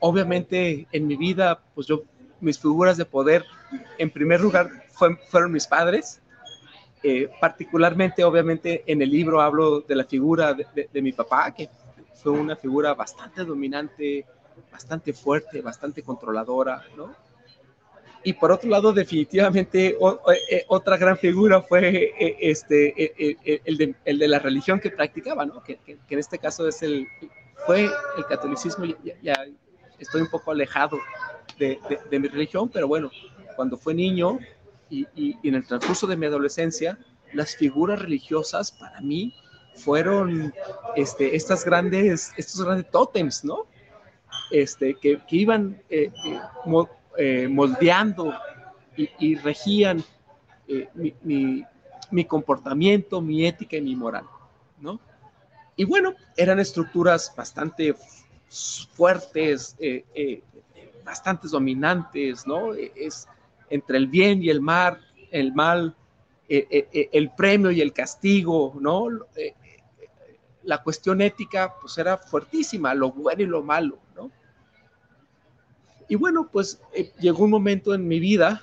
Obviamente 0.00 0.86
en 0.92 1.06
mi 1.06 1.16
vida, 1.16 1.58
pues 1.74 1.86
yo, 1.86 2.02
mis 2.38 2.58
figuras 2.58 2.98
de 2.98 3.06
poder, 3.06 3.46
en 3.96 4.10
primer 4.10 4.42
lugar, 4.42 4.70
fueron 5.28 5.52
mis 5.52 5.66
padres. 5.66 6.20
Eh, 7.02 7.30
particularmente, 7.40 8.22
obviamente, 8.24 8.84
en 8.86 9.00
el 9.00 9.10
libro 9.10 9.40
hablo 9.40 9.80
de 9.80 9.96
la 9.96 10.04
figura 10.04 10.52
de, 10.52 11.02
mi 11.02 11.12
papá, 11.12 11.50
que 11.54 11.70
fue 12.22 12.32
una 12.32 12.56
figura 12.56 12.92
bastante 12.92 13.42
dominante, 13.42 14.26
bastante 14.70 15.14
fuerte, 15.14 15.62
bastante 15.62 16.02
controladora, 16.02 16.82
¿no? 16.96 17.14
Y 18.22 18.34
por 18.34 18.52
otro 18.52 18.68
lado, 18.68 18.92
definitivamente 18.92 19.96
eh, 19.96 20.64
otra 20.68 20.98
gran 20.98 21.16
figura 21.16 21.62
fue 21.62 22.12
eh, 22.18 22.36
este, 22.38 23.62
el, 23.64 23.78
de, 23.78 24.28
la 24.28 24.38
religión 24.38 24.78
que 24.78 24.90
practicaba, 24.90 25.46
¿no? 25.46 25.62
Que, 25.62 25.78
en 25.86 26.18
este 26.18 26.38
caso 26.38 26.68
es 26.68 26.82
el, 26.82 27.08
fue 27.64 27.84
el 27.84 28.26
catolicismo, 28.28 28.84
ya, 29.22 29.46
estoy 29.98 30.20
un 30.20 30.28
poco 30.28 30.50
alejado 30.50 30.98
de, 31.58 31.78
mi 32.10 32.28
religión, 32.28 32.68
pero 32.68 32.86
bueno, 32.88 33.10
cuando 33.56 33.78
fue 33.78 33.94
niño, 33.94 34.38
y, 34.90 35.36
en 35.46 35.54
el 35.54 35.66
transcurso 35.66 36.06
de 36.06 36.16
mi 36.16 36.26
adolescencia, 36.26 36.98
las 37.32 37.56
figuras 37.56 38.00
religiosas 38.00 38.72
para 38.72 39.00
mí 39.00 39.34
fueron 39.76 40.52
este, 40.96 41.36
estas 41.36 41.64
grandes, 41.64 42.32
estos 42.36 42.64
grandes 42.64 42.90
tótems, 42.90 43.44
¿no? 43.44 43.66
Este, 44.50 44.94
que, 44.94 45.20
que 45.28 45.36
iban 45.36 45.80
eh, 45.88 46.12
eh, 46.26 46.40
eh, 47.16 47.48
moldeando 47.48 48.34
y, 48.96 49.36
regían 49.36 50.04
mi, 51.22 51.64
mi 52.10 52.24
comportamiento, 52.24 53.22
mi 53.22 53.46
ética 53.46 53.76
y 53.76 53.80
mi 53.80 53.96
moral, 53.96 54.24
¿no? 54.78 55.00
Y 55.76 55.84
bueno, 55.84 56.14
eran 56.36 56.60
estructuras 56.60 57.32
bastante 57.34 57.94
fuertes, 58.94 59.76
eh, 59.78 60.04
eh, 60.14 60.42
bastante 61.04 61.48
dominantes, 61.48 62.46
¿no? 62.46 62.74
Es 62.74 63.26
entre 63.70 63.96
el 63.96 64.08
bien 64.08 64.42
y 64.42 64.50
el 64.50 64.60
mal, 64.60 65.00
el 65.30 65.54
mal, 65.54 65.96
eh, 66.48 67.08
el 67.12 67.30
premio 67.30 67.70
y 67.70 67.80
el 67.80 67.92
castigo, 67.92 68.76
¿no? 68.80 69.08
la 70.62 70.82
cuestión 70.82 71.20
ética, 71.20 71.74
pues 71.80 71.96
era 71.98 72.18
fuertísima, 72.18 72.94
lo 72.94 73.12
bueno 73.12 73.42
y 73.42 73.46
lo 73.46 73.62
malo, 73.62 73.98
¿no? 74.14 74.30
Y 76.08 76.16
bueno, 76.16 76.48
pues 76.50 76.80
llegó 77.20 77.44
un 77.44 77.50
momento 77.50 77.94
en 77.94 78.06
mi 78.06 78.18
vida, 78.18 78.60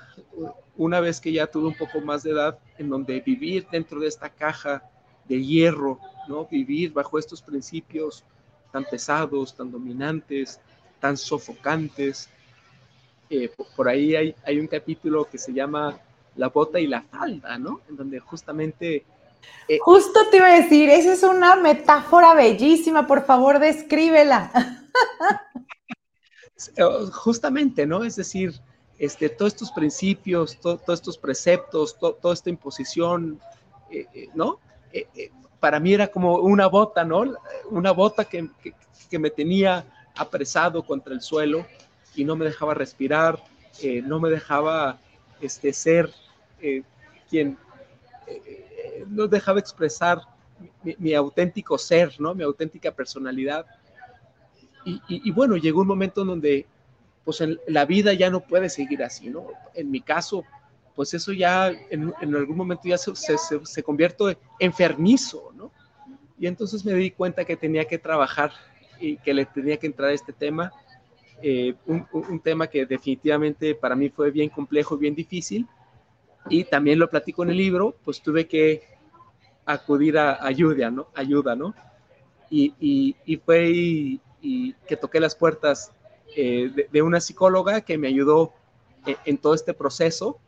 una 0.76 1.00
vez 1.00 1.20
que 1.20 1.32
ya 1.32 1.48
tuve 1.48 1.68
un 1.68 1.78
poco 1.78 2.02
más 2.02 2.24
de 2.24 2.32
edad, 2.32 2.60
en 2.78 2.90
donde 2.90 3.22
vivir 3.22 3.68
dentro 3.72 4.00
de 4.00 4.08
esta 4.08 4.30
caja 4.30 4.84
de 5.28 5.44
hierro, 5.44 6.00
¿no? 6.28 6.46
Vivir 6.46 6.92
bajo 6.92 7.18
estos 7.18 7.42
principios 7.42 8.24
tan 8.72 8.84
pesados, 8.84 9.56
tan 9.56 9.72
dominantes, 9.72 10.60
tan 11.00 11.18
sofocantes. 11.18 12.30
Eh, 13.30 13.52
por 13.76 13.90
ahí 13.90 14.16
hay, 14.16 14.36
hay, 14.46 14.60
un 14.60 14.68
capítulo 14.68 15.26
que 15.26 15.38
se 15.38 15.54
llama 15.54 16.00
La 16.36 16.50
bota 16.50 16.80
y 16.80 16.88
la 16.88 17.02
falda, 17.02 17.58
¿no? 17.58 17.82
En 17.90 17.98
donde 17.98 18.20
justamente... 18.20 19.06
Eh, 19.68 19.80
Justo 19.82 20.30
te 20.30 20.38
iba 20.38 20.48
a 20.48 20.62
decir, 20.62 20.90
esa 20.90 21.14
es 21.14 21.24
una 21.24 21.56
metáfora 21.56 22.34
bellísima, 22.34 23.06
por 23.06 23.26
favor, 23.26 23.60
descríbela. 23.60 24.52
Justamente, 27.14 27.86
¿no? 27.86 28.04
Es 28.04 28.16
decir, 28.16 28.54
este, 28.98 29.30
todos 29.30 29.54
estos 29.54 29.72
principios, 29.72 30.60
todos 30.60 30.82
estos 30.90 31.18
preceptos, 31.18 31.98
toda 32.00 32.34
esta 32.34 32.50
imposición, 32.50 33.40
eh, 33.92 34.30
¿no? 34.34 34.60
para 35.60 35.80
mí 35.80 35.94
era 35.94 36.08
como 36.08 36.38
una 36.38 36.68
bota, 36.68 37.04
¿no? 37.04 37.24
Una 37.70 37.92
bota 37.92 38.26
que, 38.26 38.50
me 39.12 39.30
tenía 39.30 39.86
apresado 40.16 40.86
contra 40.86 41.14
el 41.14 41.22
suelo 41.22 41.66
y 42.18 42.26
no 42.26 42.36
me 42.36 42.46
dejaba 42.46 42.74
respirar, 42.74 43.42
eh, 43.82 44.02
no 44.02 44.20
me 44.20 44.30
dejaba 44.30 45.00
este, 45.40 45.72
ser 45.72 46.12
eh, 46.60 46.82
quien, 47.30 47.58
eh, 48.26 49.06
no 49.08 49.28
dejaba 49.28 49.60
expresar 49.60 50.22
mi, 50.98 51.14
auténtico 51.14 51.78
ser, 51.78 52.20
¿no? 52.20 52.34
Mi 52.34 52.44
auténtica 52.44 52.92
personalidad. 52.92 53.66
Y, 55.10 55.32
bueno, 55.32 55.58
llegó 55.58 55.82
un 55.82 55.88
momento 55.88 56.22
en 56.22 56.28
donde, 56.28 56.66
pues 57.26 57.42
en 57.42 57.60
la 57.68 57.86
vida 57.86 58.14
ya 58.14 58.30
no 58.30 58.40
puede 58.40 58.70
seguir 58.70 59.04
así, 59.04 59.30
¿no? 59.30 59.48
En 59.74 59.92
mi 59.92 60.00
caso, 60.00 60.46
pues 60.96 61.14
eso 61.14 61.34
ya 61.34 61.70
en, 61.90 62.14
algún 62.22 62.56
momento 62.56 62.84
ya 62.86 62.98
se, 62.98 63.14
se, 63.16 63.38
se, 63.38 63.84
convierte 63.84 64.38
enfermizo, 64.60 65.52
¿no? 65.56 65.72
Y 66.40 66.48
entonces 66.48 66.86
me 66.86 66.94
di 66.94 67.12
cuenta 67.12 67.44
que 67.44 67.58
tenía 67.58 67.84
que 67.84 68.00
trabajar 68.00 68.54
y 69.00 69.18
que 69.18 69.34
le 69.34 69.46
tenía 69.46 69.78
que 69.78 69.88
entrar 69.88 70.10
a 70.10 70.14
este 70.14 70.32
tema, 70.32 70.72
eh, 71.42 71.76
un, 71.86 72.40
tema 72.40 72.68
que 72.68 72.86
definitivamente 72.86 73.76
para 73.76 73.96
mí 73.96 74.10
fue 74.10 74.32
bien 74.32 74.50
complejo, 74.50 74.98
bien 74.98 75.16
difícil, 75.16 75.68
y 76.50 76.64
también 76.64 77.00
lo 77.00 77.10
platico 77.10 77.44
en 77.44 77.50
el 77.50 77.58
libro, 77.58 77.96
pues 78.04 78.22
tuve 78.22 78.48
que 78.48 78.84
acudir 79.66 80.18
a 80.18 80.46
ayuda, 80.46 80.90
¿no? 80.90 81.08
Ayuda, 81.14 81.56
¿no? 81.56 81.76
Y, 82.50 82.74
y, 83.26 83.38
fue 83.38 83.70
y, 83.70 84.74
que 84.88 84.96
toqué 84.96 85.20
las 85.20 85.36
puertas 85.36 85.92
eh, 86.36 86.88
de, 86.92 87.02
una 87.02 87.20
psicóloga 87.20 87.82
que 87.82 87.98
me 87.98 88.08
ayudó 88.08 88.54
en, 89.06 89.14
eh, 89.14 89.18
en 89.26 89.38
todo 89.38 89.54
este 89.54 89.74
proceso 89.74 90.40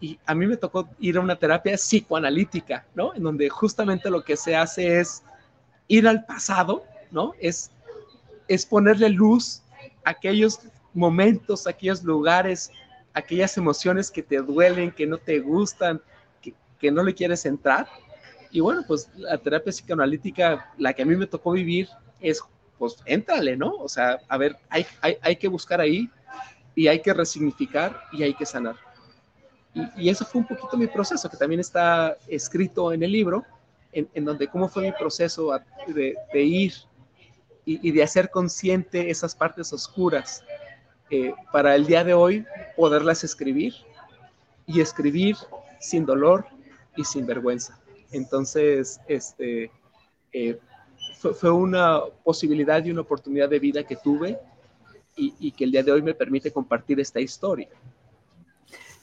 y 0.00 0.18
a 0.24 0.34
mí 0.34 0.46
me 0.46 0.56
tocó 0.56 0.88
ir 0.98 1.16
a 1.18 1.20
una 1.20 1.36
terapia 1.36 1.76
psicoanalítica, 1.76 2.86
¿no? 2.94 3.14
En 3.14 3.22
donde 3.22 3.48
justamente 3.48 4.10
lo 4.10 4.24
que 4.24 4.36
se 4.36 4.56
hace 4.56 5.00
es 5.00 5.22
ir 5.88 6.08
al 6.08 6.24
pasado, 6.24 6.84
¿no? 7.10 7.32
Es, 7.38 7.70
es 8.48 8.64
ponerle 8.64 9.10
luz 9.10 9.61
aquellos 10.04 10.60
momentos, 10.92 11.66
aquellos 11.66 12.02
lugares, 12.02 12.70
aquellas 13.14 13.56
emociones 13.56 14.10
que 14.10 14.22
te 14.22 14.38
duelen, 14.38 14.92
que 14.92 15.06
no 15.06 15.18
te 15.18 15.40
gustan, 15.40 16.00
que, 16.40 16.54
que 16.78 16.90
no 16.90 17.02
le 17.02 17.14
quieres 17.14 17.44
entrar. 17.46 17.88
Y 18.50 18.60
bueno, 18.60 18.84
pues 18.86 19.10
la 19.16 19.38
terapia 19.38 19.72
psicoanalítica, 19.72 20.72
la 20.76 20.92
que 20.92 21.02
a 21.02 21.06
mí 21.06 21.16
me 21.16 21.26
tocó 21.26 21.52
vivir, 21.52 21.88
es, 22.20 22.40
pues, 22.78 22.96
éntrale, 23.06 23.56
¿no? 23.56 23.70
O 23.76 23.88
sea, 23.88 24.20
a 24.28 24.36
ver, 24.36 24.56
hay, 24.68 24.86
hay, 25.00 25.16
hay 25.22 25.36
que 25.36 25.48
buscar 25.48 25.80
ahí 25.80 26.10
y 26.74 26.88
hay 26.88 27.00
que 27.00 27.12
resignificar 27.12 28.02
y 28.12 28.22
hay 28.22 28.34
que 28.34 28.46
sanar. 28.46 28.76
Y, 29.96 30.08
eso 30.08 30.24
fue 30.24 30.40
un 30.40 30.46
poquito 30.46 30.76
mi 30.76 30.86
proceso, 30.86 31.28
que 31.30 31.36
también 31.36 31.60
está 31.60 32.16
escrito 32.28 32.92
en 32.92 33.02
el 33.02 33.12
libro, 33.12 33.44
en, 33.92 34.24
donde 34.24 34.48
cómo 34.48 34.68
fue 34.68 34.84
mi 34.84 34.92
proceso 34.92 35.50
de, 35.86 36.16
ir 36.34 36.72
y, 37.64 37.92
de 37.92 38.02
hacer 38.02 38.30
consciente 38.30 39.10
esas 39.10 39.34
partes 39.34 39.72
oscuras 39.72 40.42
eh, 41.10 41.32
para 41.52 41.74
el 41.74 41.86
día 41.86 42.02
de 42.02 42.14
hoy 42.14 42.44
poderlas 42.76 43.22
escribir 43.22 43.74
y 44.66 44.80
escribir 44.80 45.36
sin 45.80 46.04
dolor 46.04 46.46
y 46.96 47.04
sin 47.04 47.26
vergüenza. 47.26 47.78
Entonces, 48.10 49.00
este, 49.06 49.70
eh, 50.32 50.58
fue, 51.20 51.50
una 51.50 52.00
posibilidad 52.24 52.84
y 52.84 52.90
una 52.90 53.02
oportunidad 53.02 53.48
de 53.48 53.58
vida 53.58 53.84
que 53.84 53.96
tuve 53.96 54.38
y, 55.16 55.34
y 55.38 55.52
que 55.52 55.64
el 55.64 55.72
día 55.72 55.82
de 55.82 55.92
hoy 55.92 56.02
me 56.02 56.14
permite 56.14 56.52
compartir 56.52 56.98
esta 56.98 57.20
historia. 57.20 57.68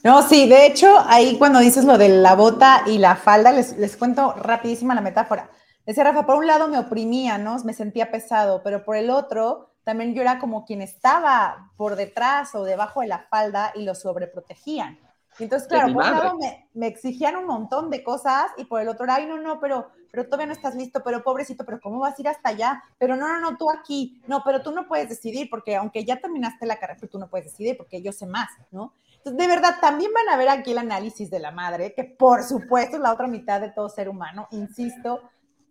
No, 0.04 0.22
sí, 0.28 0.48
de 0.48 0.66
hecho, 0.66 0.88
ahí 1.08 1.38
cuando 1.38 1.60
dices 1.60 1.84
lo 1.84 1.98
de 1.98 2.08
la 2.08 2.36
bota 2.36 2.84
y 2.88 2.98
la 3.00 3.18
falda, 3.18 3.52
les, 3.52 3.78
les 3.78 3.98
cuento 3.98 4.34
rapidísima 4.34 4.96
la 4.96 5.02
metáfora. 5.02 5.50
Decía 5.86 6.04
Rafa, 6.04 6.26
por 6.26 6.36
un 6.36 6.48
lado 6.48 6.68
me 6.68 6.78
oprimía, 6.78 7.38
¿no? 7.38 7.58
Me 7.64 7.74
sentía 7.74 8.12
pesado, 8.12 8.62
pero 8.64 8.84
por 8.84 8.96
el 8.96 9.10
otro, 9.10 9.72
también 9.84 10.14
yo 10.14 10.22
era 10.22 10.40
como 10.40 10.66
quien 10.66 10.82
estaba 10.82 11.72
por 11.78 11.96
detrás 11.96 12.54
o 12.56 12.64
debajo 12.64 13.02
de 13.02 13.08
la 13.08 13.20
falda 13.30 13.72
y 13.76 13.84
lo 13.84 13.96
sobreprotegían. 13.96 15.00
Y 15.40 15.44
entonces, 15.44 15.68
claro, 15.70 15.94
por 15.94 16.04
un 16.04 16.12
lado 16.12 16.38
me, 16.38 16.68
me, 16.74 16.88
exigían 16.88 17.38
un 17.38 17.46
montón 17.46 17.90
de 17.90 18.04
cosas 18.04 18.52
y 18.58 18.66
por 18.66 18.82
el 18.82 18.90
otro, 18.90 19.06
ay, 19.10 19.26
no, 19.26 19.38
no, 19.38 19.60
pero, 19.60 19.90
pero 20.12 20.26
todavía 20.26 20.48
no 20.48 20.54
estás 20.54 20.76
listo, 20.76 21.02
pero 21.04 21.24
pobrecito, 21.24 21.66
pero 21.66 21.80
¿cómo 21.80 22.00
vas 22.00 22.18
a 22.18 22.22
ir 22.22 22.28
hasta 22.28 22.50
allá? 22.50 22.84
Pero 22.98 23.16
no, 23.16 23.28
no, 23.28 23.40
no, 23.40 23.58
tú 23.58 23.72
aquí, 23.72 24.22
no, 24.28 24.44
pero 24.44 24.62
tú 24.62 24.72
no 24.72 24.88
puedes 24.88 25.08
decidir 25.08 25.50
porque 25.50 25.78
aunque 25.78 26.04
ya 26.04 26.20
terminaste 26.20 26.66
la 26.66 26.78
carrera, 26.78 27.08
tú 27.10 27.18
no 27.18 27.30
puedes 27.30 27.46
decidir 27.46 27.78
porque 27.78 28.02
yo 28.02 28.12
sé 28.12 28.26
más, 28.26 28.50
¿no? 28.72 28.94
de 29.26 29.48
verdad, 29.48 29.76
también 29.82 30.12
van 30.14 30.34
a 30.34 30.38
ver 30.38 30.50
aquí 30.50 30.72
el 30.72 30.78
análisis 30.78 31.30
de 31.30 31.40
la 31.40 31.52
madre, 31.52 31.94
que 31.94 32.04
por 32.04 32.44
supuesto 32.44 32.96
es 32.96 33.02
la 33.02 33.14
otra 33.14 33.28
mitad 33.28 33.62
de 33.62 33.70
todo 33.70 33.90
ser 33.90 34.10
humano, 34.10 34.48
insisto, 34.52 35.22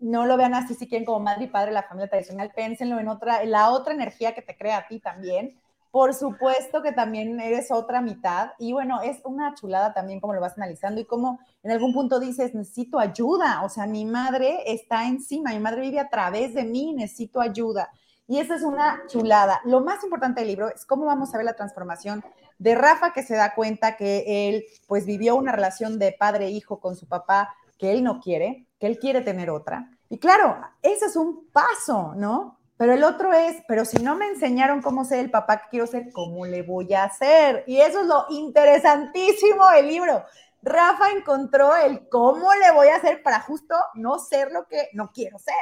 no 0.00 0.26
lo 0.26 0.37
vean 0.37 0.55
así 0.55 0.75
si 0.75 0.88
quieren 0.88 1.05
como 1.05 1.21
madre 1.21 1.45
y 1.45 1.49
padre 1.49 1.69
de 1.69 1.75
la 1.75 1.83
familia 1.83 2.09
tradicional, 2.09 2.52
pénsenlo 2.55 2.99
en 2.99 3.09
otra, 3.09 3.45
la 3.45 3.71
otra 3.71 3.95
energía 3.95 4.35
que 4.35 4.43
te 4.43 4.57
crea 4.57 4.78
a 4.78 4.87
ti 4.87 5.00
también. 5.00 5.59
Por 5.90 6.14
supuesto 6.14 6.83
que 6.83 6.93
también 6.93 7.40
eres 7.40 7.71
otra 7.71 8.02
mitad 8.02 8.50
y 8.59 8.73
bueno, 8.73 9.00
es 9.00 9.21
una 9.25 9.55
chulada 9.55 9.95
también 9.95 10.21
como 10.21 10.35
lo 10.35 10.40
vas 10.40 10.57
analizando 10.57 11.00
y 11.00 11.07
como 11.07 11.40
en 11.62 11.71
algún 11.71 11.95
punto 11.95 12.21
dices, 12.21 12.55
necesito 12.55 12.99
ayuda, 12.99 13.62
o 13.64 13.71
sea, 13.71 13.87
mi 13.87 14.05
madre 14.05 14.62
está 14.67 15.09
encima, 15.09 15.50
mi 15.50 15.61
madre 15.61 15.81
vive 15.81 15.99
a 15.99 16.11
través 16.11 16.55
de 16.55 16.64
mí, 16.64 16.93
necesito 16.93 17.40
ayuda. 17.40 17.90
Y 18.26 18.38
esa 18.38 18.57
es 18.57 18.62
una 18.62 19.05
chulada. 19.07 19.62
Lo 19.64 19.81
más 19.81 20.05
importante 20.05 20.43
del 20.43 20.49
libro 20.49 20.69
es 20.69 20.85
cómo 20.85 21.07
vamos 21.07 21.33
a 21.33 21.38
ver 21.38 21.47
la 21.47 21.57
transformación 21.57 22.23
de 22.59 22.75
Rafa 22.75 23.14
que 23.14 23.23
se 23.23 23.35
da 23.35 23.55
cuenta 23.55 23.97
que 23.97 24.49
él 24.49 24.64
pues 24.87 25.07
vivió 25.07 25.37
una 25.37 25.52
relación 25.52 25.99
de 25.99 26.12
padre-hijo 26.12 26.76
e 26.76 26.81
con 26.81 26.97
su 26.97 27.07
papá 27.09 27.55
que 27.78 27.92
él 27.92 28.02
no 28.02 28.20
quiere, 28.20 28.66
que 28.78 28.87
él 28.87 28.99
quiere 28.99 29.20
tener 29.20 29.50
otra. 29.50 29.90
Y 30.11 30.18
claro, 30.18 30.58
ese 30.82 31.06
es 31.06 31.16
un 31.16 31.49
paso, 31.52 32.14
¿no? 32.16 32.58
Pero 32.76 32.92
el 32.92 33.02
otro 33.02 33.32
es, 33.32 33.56
pero 33.66 33.85
si 33.85 34.02
no 34.02 34.14
me 34.14 34.28
enseñaron 34.28 34.80
cómo 34.82 35.04
ser 35.04 35.18
el 35.18 35.30
papá 35.30 35.58
que 35.58 35.68
quiero 35.70 35.87
ser, 35.87 36.12
¿cómo 36.12 36.47
le 36.47 36.62
voy 36.62 36.94
a 36.94 37.04
hacer? 37.04 37.64
Y 37.66 37.80
eso 37.80 38.02
es 38.02 38.06
lo 38.06 38.26
interesantísimo 38.30 39.68
del 39.70 39.88
libro. 39.88 40.25
Rafa 40.62 41.11
encontró 41.11 41.76
el 41.76 42.08
cómo 42.08 42.54
le 42.54 42.73
voy 42.73 42.88
a 42.88 42.97
hacer 42.97 43.23
para 43.23 43.40
justo 43.40 43.75
no 43.94 44.18
ser 44.18 44.52
lo 44.52 44.66
que 44.66 44.88
no 44.92 45.11
quiero 45.12 45.38
ser. 45.38 45.54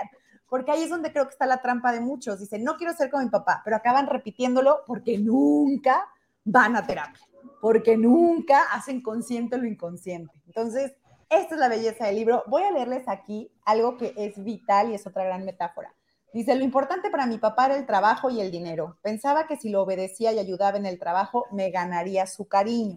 Porque 0.46 0.70
ahí 0.70 0.82
es 0.82 0.90
donde 0.90 1.11
creo 1.11 1.25
que 1.25 1.32
está 1.32 1.46
la 1.46 1.62
trampa 1.62 1.90
de 1.92 2.00
muchos. 2.00 2.38
Dicen, 2.38 2.62
no 2.62 2.76
quiero 2.76 2.92
ser 2.92 3.11
como 3.11 3.25
mi 3.25 3.30
papá, 3.30 3.62
pero 3.64 3.76
acaban 3.76 4.06
repitiéndolo 4.06 4.80
porque 4.87 5.18
nunca 5.18 6.06
van 6.44 6.76
a 6.76 6.87
terapia, 6.87 7.26
porque 7.61 7.96
nunca 7.96 8.62
hacen 8.73 9.02
consciente 9.02 9.56
lo 9.56 9.66
inconsciente. 9.66 10.32
Entonces, 10.46 10.92
esta 11.28 11.54
es 11.54 11.61
la 11.61 11.68
belleza 11.68 12.06
del 12.06 12.16
libro. 12.16 12.45
Voy 12.47 12.62
a 12.62 12.71
leerles 12.71 13.09
aquí 13.09 13.50
algo 13.64 13.97
que 13.97 14.14
es 14.16 14.42
vital 14.42 14.90
y 14.90 14.95
es 14.95 15.06
otra 15.06 15.25
gran 15.25 15.45
metáfora. 15.45 15.95
Dice, 16.33 16.54
lo 16.54 16.64
importante 16.64 17.11
para 17.11 17.26
mi 17.26 17.38
papá 17.38 17.66
era 17.66 17.76
el 17.76 17.87
trabajo 17.87 18.30
y 18.30 18.40
el 18.40 18.50
dinero. 18.50 18.99
Pensaba 19.02 19.47
que 19.47 19.56
si 19.56 19.71
lo 19.71 19.83
obedecía 19.83 20.33
y 20.33 20.38
ayudaba 20.38 20.76
en 20.76 20.87
el 20.87 20.99
trabajo, 20.99 21.47
me 21.50 21.71
ganaría 21.71 22.26
su 22.26 22.47
cariño. 22.47 22.97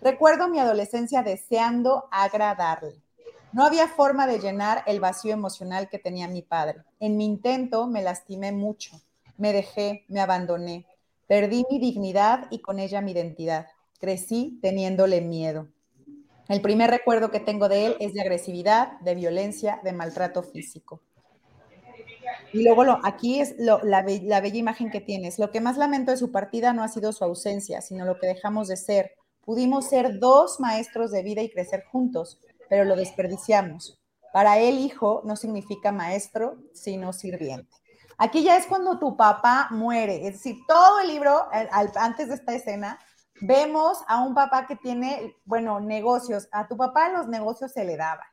Recuerdo 0.00 0.48
mi 0.48 0.60
adolescencia 0.60 1.22
deseando 1.22 2.08
agradarle. 2.10 3.02
No 3.52 3.64
había 3.64 3.88
forma 3.88 4.26
de 4.26 4.38
llenar 4.38 4.82
el 4.86 5.00
vacío 5.00 5.32
emocional 5.32 5.88
que 5.88 5.98
tenía 5.98 6.28
mi 6.28 6.42
padre. 6.42 6.82
En 7.00 7.16
mi 7.16 7.24
intento 7.24 7.86
me 7.86 8.02
lastimé 8.02 8.52
mucho. 8.52 9.00
Me 9.36 9.52
dejé, 9.52 10.04
me 10.08 10.20
abandoné. 10.20 10.86
Perdí 11.26 11.64
mi 11.70 11.78
dignidad 11.78 12.46
y 12.50 12.60
con 12.60 12.78
ella 12.78 13.00
mi 13.00 13.12
identidad. 13.12 13.66
Crecí 13.98 14.58
teniéndole 14.62 15.22
miedo. 15.22 15.68
El 16.48 16.60
primer 16.60 16.90
recuerdo 16.90 17.30
que 17.30 17.40
tengo 17.40 17.68
de 17.68 17.86
él 17.86 17.96
es 17.98 18.14
de 18.14 18.20
agresividad, 18.20 19.00
de 19.00 19.14
violencia, 19.16 19.80
de 19.82 19.92
maltrato 19.92 20.42
físico. 20.42 21.00
Y 22.52 22.62
luego 22.62 22.84
lo, 22.84 23.00
aquí 23.04 23.40
es 23.40 23.54
la, 23.58 23.80
la, 23.82 24.02
bella 24.40 24.56
imagen 24.56 24.90
que 24.90 25.00
tienes. 25.00 25.38
Lo 25.38 25.50
que 25.50 25.60
más 25.60 25.76
lamento 25.76 26.12
de 26.12 26.16
su 26.16 26.30
partida 26.30 26.72
no 26.72 26.84
ha 26.84 26.88
sido 26.88 27.12
su 27.12 27.24
ausencia, 27.24 27.80
sino 27.82 28.04
lo 28.04 28.18
que 28.18 28.28
dejamos 28.28 28.68
de 28.68 28.76
ser. 28.76 29.12
Pudimos 29.44 29.88
ser 29.88 30.18
dos 30.18 30.60
maestros 30.60 31.10
de 31.10 31.22
vida 31.22 31.42
y 31.42 31.50
crecer 31.50 31.84
juntos, 31.90 32.40
pero 32.68 32.84
lo 32.84 32.96
desperdiciamos. 32.96 33.98
Para 34.32 34.58
él, 34.58 34.78
hijo 34.78 35.22
no 35.24 35.36
significa 35.36 35.92
maestro, 35.92 36.58
sino 36.72 37.12
sirviente. 37.12 37.74
Aquí 38.18 38.42
ya 38.42 38.56
es 38.56 38.66
cuando 38.66 38.98
tu 38.98 39.16
papá 39.16 39.68
muere. 39.70 40.26
Es 40.26 40.34
decir, 40.34 40.56
todo 40.66 41.00
el 41.00 41.08
libro, 41.08 41.48
antes 41.96 42.28
de 42.28 42.34
esta 42.34 42.54
escena, 42.54 42.98
vemos 43.40 43.98
a 44.08 44.22
un 44.22 44.34
papá 44.34 44.66
que 44.66 44.76
tiene, 44.76 45.36
bueno, 45.44 45.80
negocios. 45.80 46.48
A 46.52 46.68
tu 46.68 46.76
papá 46.76 47.08
los 47.10 47.28
negocios 47.28 47.72
se 47.72 47.84
le 47.84 47.96
daban, 47.96 48.26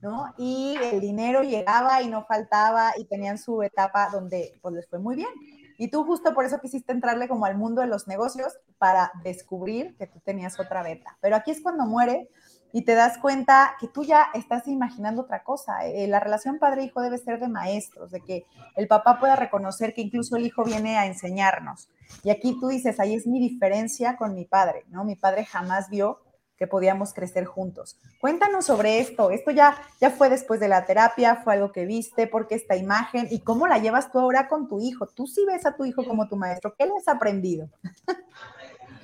¿no? 0.00 0.34
Y 0.36 0.76
el 0.82 1.00
dinero 1.00 1.42
llegaba 1.42 2.02
y 2.02 2.08
no 2.08 2.24
faltaba 2.24 2.92
y 2.96 3.04
tenían 3.04 3.38
su 3.38 3.62
etapa 3.62 4.10
donde 4.10 4.58
pues 4.62 4.74
les 4.74 4.88
fue 4.88 4.98
muy 4.98 5.16
bien. 5.16 5.30
Y 5.78 5.90
tú 5.90 6.04
justo 6.04 6.34
por 6.34 6.44
eso 6.44 6.60
quisiste 6.60 6.92
entrarle 6.92 7.28
como 7.28 7.44
al 7.44 7.56
mundo 7.56 7.80
de 7.80 7.86
los 7.86 8.08
negocios 8.08 8.58
para 8.78 9.12
descubrir 9.22 9.96
que 9.96 10.08
tú 10.08 10.20
tenías 10.20 10.58
otra 10.58 10.82
beta. 10.82 11.16
Pero 11.20 11.36
aquí 11.36 11.52
es 11.52 11.62
cuando 11.62 11.86
muere 11.86 12.28
y 12.72 12.82
te 12.84 12.94
das 12.94 13.18
cuenta 13.18 13.76
que 13.80 13.88
tú 13.88 14.04
ya 14.04 14.28
estás 14.34 14.66
imaginando 14.68 15.22
otra 15.22 15.42
cosa. 15.42 15.86
Eh, 15.86 16.06
la 16.06 16.20
relación 16.20 16.58
padre-hijo 16.58 17.00
debe 17.00 17.18
ser 17.18 17.40
de 17.40 17.48
maestros, 17.48 18.10
de 18.10 18.20
que 18.20 18.46
el 18.76 18.86
papá 18.88 19.18
pueda 19.18 19.36
reconocer 19.36 19.94
que 19.94 20.02
incluso 20.02 20.36
el 20.36 20.46
hijo 20.46 20.64
viene 20.64 20.96
a 20.96 21.06
enseñarnos. 21.06 21.88
Y 22.22 22.30
aquí 22.30 22.58
tú 22.60 22.68
dices, 22.68 23.00
ahí 23.00 23.14
es 23.14 23.26
mi 23.26 23.40
diferencia 23.40 24.16
con 24.16 24.34
mi 24.34 24.44
padre, 24.44 24.84
¿no? 24.88 25.04
Mi 25.04 25.16
padre 25.16 25.44
jamás 25.44 25.88
vio 25.88 26.20
que 26.58 26.66
podíamos 26.66 27.14
crecer 27.14 27.44
juntos. 27.44 27.96
Cuéntanos 28.20 28.66
sobre 28.66 28.98
esto. 28.98 29.30
Esto 29.30 29.52
ya, 29.52 29.80
ya 30.00 30.10
fue 30.10 30.28
después 30.28 30.58
de 30.58 30.68
la 30.68 30.84
terapia, 30.84 31.36
fue 31.36 31.54
algo 31.54 31.70
que 31.70 31.86
viste, 31.86 32.26
porque 32.26 32.56
esta 32.56 32.76
imagen 32.76 33.28
y 33.30 33.40
cómo 33.40 33.68
la 33.68 33.78
llevas 33.78 34.10
tú 34.10 34.18
ahora 34.18 34.48
con 34.48 34.68
tu 34.68 34.80
hijo. 34.80 35.06
Tú 35.06 35.26
sí 35.26 35.44
ves 35.46 35.64
a 35.64 35.76
tu 35.76 35.84
hijo 35.84 36.04
como 36.04 36.28
tu 36.28 36.36
maestro. 36.36 36.74
¿Qué 36.76 36.84
le 36.84 36.92
has 36.98 37.06
aprendido? 37.06 37.68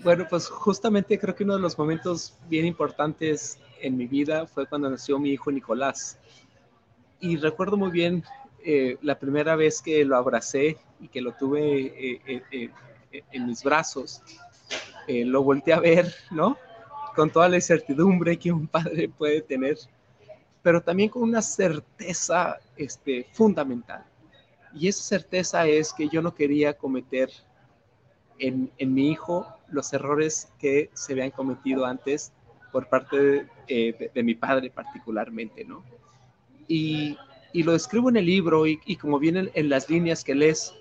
Bueno, 0.04 0.26
pues 0.28 0.50
justamente 0.50 1.18
creo 1.18 1.34
que 1.34 1.44
uno 1.44 1.54
de 1.54 1.60
los 1.60 1.78
momentos 1.78 2.34
bien 2.50 2.66
importantes 2.66 3.58
en 3.80 3.96
mi 3.96 4.06
vida 4.06 4.46
fue 4.46 4.66
cuando 4.66 4.90
nació 4.90 5.18
mi 5.18 5.30
hijo 5.30 5.50
Nicolás. 5.50 6.18
Y 7.20 7.38
recuerdo 7.38 7.78
muy 7.78 7.90
bien 7.90 8.22
eh, 8.62 8.98
la 9.00 9.18
primera 9.18 9.56
vez 9.56 9.80
que 9.80 10.04
lo 10.04 10.18
abracé 10.18 10.76
y 11.00 11.08
que 11.08 11.22
lo 11.22 11.32
tuve 11.32 11.86
eh, 12.26 12.42
eh, 12.52 12.70
en 13.32 13.46
mis 13.46 13.64
brazos. 13.64 14.20
lo 15.08 15.42
volteé 15.42 15.72
a 15.72 15.80
ver, 15.80 16.14
¿no? 16.30 16.58
Con 17.16 17.30
toda 17.30 17.48
la 17.48 17.56
incertidumbre 17.56 18.38
que 18.38 18.52
un 18.52 18.66
padre 18.68 19.08
puede 19.08 19.40
tener, 19.40 19.78
pero 20.62 20.82
también 20.82 21.08
con 21.08 21.22
una 21.22 21.40
certeza 21.40 22.58
este, 22.76 23.26
fundamental. 23.32 24.04
Y 24.74 24.86
esa 24.86 25.02
certeza 25.02 25.66
es 25.66 25.94
que 25.94 26.10
yo 26.10 26.20
no 26.20 26.34
quería 26.34 26.74
cometer 26.74 27.30
en, 28.38 28.70
mi 28.94 29.10
hijo 29.10 29.46
los 29.74 29.92
errores 29.92 30.48
que 30.58 30.90
se 30.94 31.12
habían 31.12 31.30
cometido 31.30 31.84
antes 31.84 32.32
por 32.72 32.88
parte 32.88 33.46
eh, 33.68 34.10
de, 34.14 34.22
mi 34.22 34.34
padre 34.34 34.70
particularmente, 34.70 35.64
¿no? 35.64 35.84
Y, 36.66 37.16
lo 37.52 37.76
escribo 37.76 38.08
en 38.08 38.16
el 38.16 38.26
libro 38.26 38.66
y, 38.66 38.96
como 38.96 39.20
vienen 39.20 39.48
en 39.54 39.68
las 39.68 39.88
líneas 39.88 40.24
que 40.24 40.34
lees, 40.34 40.74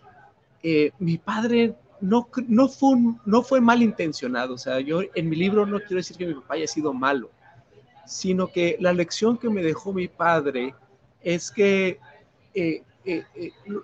eh, 0.64 0.92
mi 0.98 1.20
padre 1.20 1.76
no, 2.02 2.28
no, 2.48 2.68
fue 2.68 2.98
no 3.26 3.44
fue 3.44 3.62
malintencionado, 3.62 4.56
o 4.56 4.58
sea, 4.58 4.80
yo 4.80 5.02
en 5.14 5.30
mi 5.30 5.36
libro 5.36 5.68
no 5.68 5.78
quiero 5.78 5.98
decir 5.98 6.18
que 6.18 6.26
mi 6.26 6.34
papá 6.34 6.56
haya 6.56 6.66
sido 6.66 6.92
malo, 6.92 7.30
sino 8.08 8.48
que 8.48 8.76
la 8.80 8.92
lección 8.92 9.38
que 9.38 9.50
me 9.50 9.62
dejó 9.62 9.94
mi 9.94 10.08
padre 10.08 10.74
es 11.22 11.52
que 11.52 12.00
eh, 12.56 12.82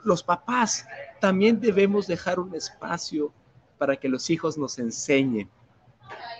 los 0.03 0.23
papás 0.23 0.87
también 1.19 1.59
debemos 1.59 2.07
dejar 2.07 2.39
un 2.39 2.55
espacio 2.55 3.31
para 3.79 3.95
que 3.95 4.07
los 4.07 4.29
hijos 4.29 4.57
nos 4.59 4.77
enseñen, 4.77 5.49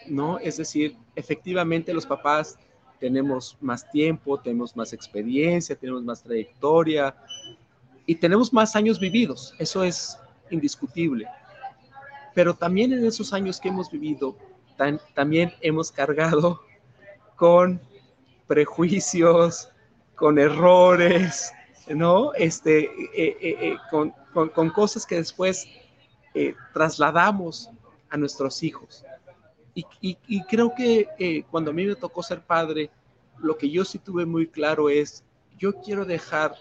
¿no? 0.07 0.37
Es 0.37 0.57
decir, 0.57 0.95
efectivamente 1.15 1.93
los 1.93 2.05
papás 2.05 2.59
tenemos 2.99 3.57
más 3.61 3.89
tiempo, 3.89 4.39
tenemos 4.39 4.75
más 4.75 4.93
experiencia, 4.93 5.75
tenemos 5.75 6.03
más 6.03 6.21
trayectoria 6.21 7.15
y 8.05 8.13
tenemos 8.13 8.53
más 8.53 8.75
años 8.75 8.99
vividos, 8.99 9.55
eso 9.57 9.83
es 9.83 10.19
indiscutible. 10.51 11.25
Pero 12.35 12.53
también 12.53 12.93
en 12.93 13.05
esos 13.05 13.33
años 13.33 13.59
que 13.59 13.69
hemos 13.69 13.89
vivido, 13.89 14.37
también 15.15 15.53
hemos 15.61 15.91
cargado 15.91 16.61
con 17.35 17.81
prejuicios, 18.47 19.69
con 20.15 20.37
errores, 20.37 21.51
¿no? 21.87 22.33
Este, 22.33 22.85
eh, 22.85 23.37
eh, 23.41 23.57
eh, 23.61 23.77
con, 23.89 24.13
con, 24.49 24.69
cosas 24.69 25.05
que 25.05 25.15
después 25.15 25.67
eh, 26.41 26.55
trasladamos 26.71 27.69
a 28.09 28.15
nuestros 28.15 28.63
hijos. 28.63 29.03
Y, 29.75 30.41
creo 30.43 30.73
que 30.73 31.09
eh, 31.19 31.43
cuando 31.51 31.71
a 31.71 31.73
mí 31.73 31.85
me 31.85 31.95
tocó 31.95 32.23
ser 32.23 32.39
padre, 32.39 32.89
lo 33.39 33.57
que 33.57 33.69
yo 33.69 33.83
sí 33.83 33.99
tuve 33.99 34.25
muy 34.25 34.47
claro 34.47 34.89
es, 34.89 35.21
yo 35.57 35.73
quiero 35.81 36.05
dejar 36.05 36.55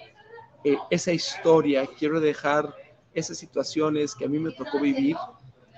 eh, 0.64 0.76
esa 0.90 1.12
historia, 1.12 1.88
quiero 1.96 2.18
dejar 2.18 2.74
esas 3.14 3.38
situaciones 3.38 4.16
que 4.16 4.24
a 4.24 4.28
mí 4.28 4.40
me 4.40 4.50
tocó 4.50 4.80
vivir 4.80 5.16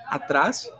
atrás 0.09 0.71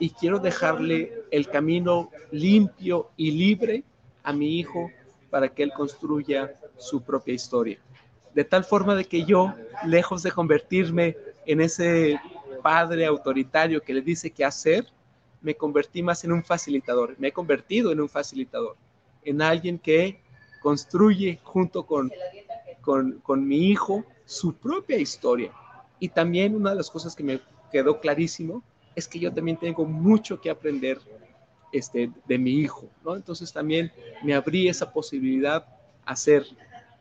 y 0.00 0.10
quiero 0.10 0.40
dejarle 0.40 1.12
el 1.30 1.48
camino 1.48 2.10
limpio 2.32 3.10
y 3.16 3.30
libre 3.30 3.84
a 4.24 4.32
mi 4.32 4.58
hijo 4.58 4.90
para 5.30 5.48
que 5.48 5.62
él 5.62 5.72
construya 5.72 6.52
su 6.76 7.00
propia 7.02 7.34
historia. 7.34 7.78
De 8.34 8.42
tal 8.42 8.64
forma 8.64 8.96
de 8.96 9.04
que 9.04 9.24
yo, 9.24 9.54
lejos 9.86 10.24
de 10.24 10.32
convertirme 10.32 11.16
en 11.46 11.60
ese 11.60 12.20
padre 12.64 13.04
autoritario 13.04 13.82
que 13.82 13.92
le 13.92 14.00
dice 14.00 14.30
qué 14.30 14.42
hacer, 14.42 14.86
me 15.42 15.54
convertí 15.54 16.02
más 16.02 16.24
en 16.24 16.32
un 16.32 16.42
facilitador, 16.42 17.14
me 17.18 17.28
he 17.28 17.32
convertido 17.32 17.92
en 17.92 18.00
un 18.00 18.08
facilitador, 18.08 18.74
en 19.22 19.42
alguien 19.42 19.78
que 19.78 20.22
construye 20.62 21.38
junto 21.42 21.84
con, 21.84 22.10
con, 22.80 23.46
mi 23.46 23.68
hijo 23.68 24.02
su 24.24 24.54
propia 24.54 24.96
historia. 24.96 25.52
Y 26.00 26.08
también 26.08 26.56
una 26.56 26.70
de 26.70 26.76
las 26.76 26.90
cosas 26.90 27.14
que 27.14 27.22
me 27.22 27.38
quedó 27.70 28.00
clarísimo 28.00 28.62
es 28.94 29.06
que 29.06 29.18
yo 29.18 29.30
también 29.30 29.58
tengo 29.58 29.84
mucho 29.84 30.40
que 30.40 30.48
aprender 30.48 30.98
este, 31.70 32.10
de 32.26 32.38
mi 32.38 32.52
hijo, 32.52 32.88
¿no? 33.04 33.14
Entonces 33.14 33.52
también 33.52 33.92
me 34.22 34.32
abrí 34.32 34.68
esa 34.68 34.90
posibilidad 34.90 35.66
a 36.06 36.16
ser 36.16 36.46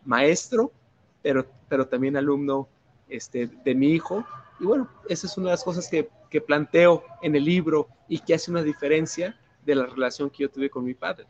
maestro, 0.04 0.73
pero, 1.21 1.45
pero 1.69 1.88
también 1.88 2.17
alumno 2.17 2.67
este, 3.08 3.47
de 3.47 3.76
mi 3.76 3.91
hijo 3.91 4.26
y 4.63 4.65
bueno, 4.65 4.88
esa 5.10 5.28
es 5.28 5.38
una 5.38 5.47
de 5.47 5.54
las 5.56 5.63
cosas 5.63 5.89
que, 5.89 6.10
que 6.30 6.39
planteo 6.39 7.04
en 7.21 7.36
el 7.36 7.43
libro 7.43 7.89
y 8.08 8.19
que 8.19 8.34
hace 8.34 8.49
una 8.49 8.63
diferencia 8.63 9.38
de 9.65 9.76
la 9.76 9.86
relación 9.86 10.30
que 10.30 10.43
yo 10.43 10.49
tuve 10.49 10.69
con 10.69 10.86
mi 10.86 10.93
padre. 10.93 11.26